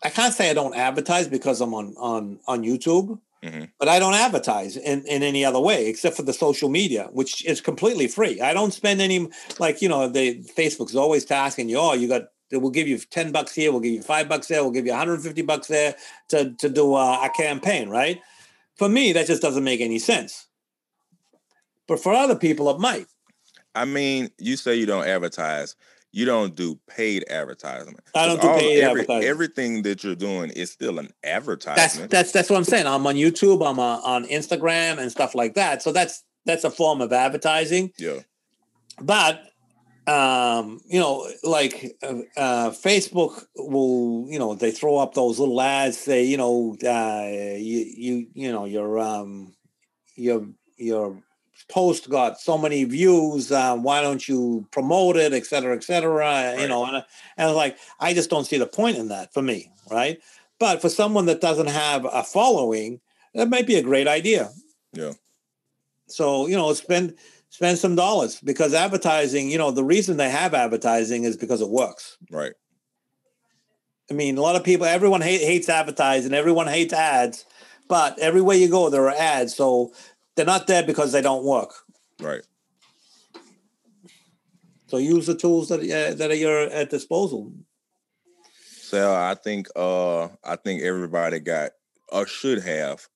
[0.03, 3.69] I can't say I don't advertise because I'm on on on YouTube, Mhm.
[3.79, 7.45] but I don't advertise in in any other way except for the social media, which
[7.45, 8.41] is completely free.
[8.41, 9.29] I don't spend any
[9.59, 12.23] like you know the Facebook's always tasking you, oh, you got.
[12.59, 13.71] We'll give you ten bucks here.
[13.71, 14.61] We'll give you five bucks there.
[14.63, 15.95] We'll give you 150 bucks there
[16.29, 18.19] to to do a, a campaign, right?
[18.75, 20.47] For me, that just doesn't make any sense.
[21.87, 23.07] But for other people, it might.
[23.75, 25.75] I mean, you say you don't advertise.
[26.13, 28.01] You don't do paid advertisement.
[28.13, 29.29] I don't do paid every- advertising.
[29.29, 32.11] Everything that you're doing is still an advertisement.
[32.11, 32.85] that's that's what I'm saying.
[32.85, 33.65] I'm on YouTube.
[33.65, 35.81] I'm uh, on Instagram and stuff like that.
[35.81, 37.93] So that's that's a form of advertising.
[37.97, 38.19] yeah,
[38.99, 39.50] But
[40.07, 45.61] um, you know, like uh, uh, Facebook will, you know, they throw up those little
[45.61, 45.97] ads.
[45.97, 49.53] Say, you know, uh, you you you know your um
[50.15, 50.47] your
[50.77, 51.21] your
[51.69, 53.51] post got so many views.
[53.51, 56.55] Uh, why don't you promote it, et cetera, et cetera?
[56.59, 57.03] You know, and,
[57.37, 60.19] and like, I just don't see the point in that for me, right?
[60.59, 63.01] But for someone that doesn't have a following,
[63.35, 64.49] that might be a great idea.
[64.93, 65.13] Yeah.
[66.07, 67.15] So you know, spend
[67.51, 69.51] spend some dollars because advertising.
[69.51, 72.17] You know, the reason they have advertising is because it works.
[72.31, 72.53] Right.
[74.09, 77.45] I mean, a lot of people, everyone hate, hates advertising, everyone hates ads,
[77.87, 79.55] but everywhere you go, there are ads.
[79.55, 79.93] So
[80.35, 81.73] they're not there because they don't work.
[82.19, 82.41] Right.
[84.87, 87.53] So use the tools that uh, that are your at disposal.
[88.81, 91.71] So I think uh I think everybody got
[92.09, 93.07] or should have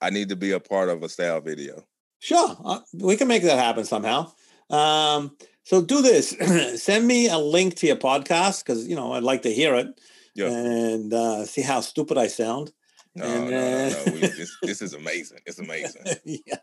[0.00, 1.84] I need to be a part of a style video.
[2.20, 4.32] Sure, uh, we can make that happen somehow.
[4.70, 6.30] Um, so do this:
[6.82, 9.88] send me a link to your podcast because you know I'd like to hear it
[10.34, 10.46] Yeah.
[10.48, 12.72] and uh, see how stupid I sound.
[13.14, 14.12] No, And, no, no, no.
[14.12, 15.40] We, this, this is amazing.
[15.44, 16.06] It's amazing.
[16.24, 16.56] yeah.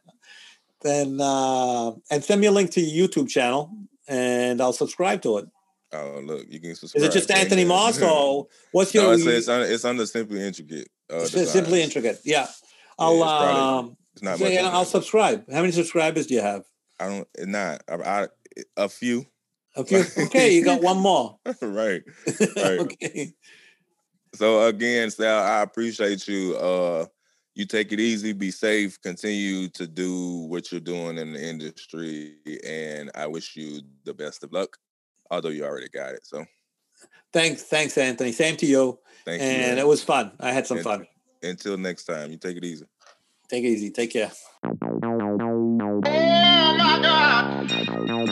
[0.81, 3.71] Then uh, and send me a link to your YouTube channel
[4.07, 5.45] and I'll subscribe to it.
[5.93, 7.03] Oh, look, you can subscribe.
[7.03, 7.69] Is it just Anthony that.
[7.69, 9.03] Moss or what's your?
[9.03, 10.89] no, it's, it's, under, it's under simply intricate.
[11.11, 12.19] Uh, It's simply intricate.
[12.25, 12.47] Yeah,
[12.99, 14.53] I'll it's probably- um, It's not so, much.
[14.53, 15.49] yeah, I'll subscribe.
[15.51, 16.63] How many subscribers do you have?
[16.99, 17.27] I don't.
[17.35, 17.81] It's not.
[17.87, 18.27] I, I
[18.77, 19.25] a few.
[19.75, 20.03] A few.
[20.25, 21.37] Okay, you got one more.
[21.61, 22.01] right.
[22.55, 22.79] Right.
[22.79, 23.33] okay.
[24.33, 26.55] So again, Sal, I appreciate you.
[26.57, 27.05] Uh,
[27.55, 32.35] you take it easy, be safe, continue to do what you're doing in the industry,
[32.67, 34.77] and I wish you the best of luck.
[35.31, 36.45] Although you already got it, so
[37.33, 38.31] Thanks, thanks, Anthony.
[38.31, 38.99] Same to you.
[39.25, 39.47] thank you.
[39.47, 39.77] and man.
[39.77, 40.31] it was fun.
[40.39, 41.07] I had some And- fun.
[41.43, 42.85] Until next time, you take it easy.
[43.49, 43.91] Take it easy.
[43.91, 44.31] Take care.
[44.63, 44.89] Oh my
[47.01, 48.29] God!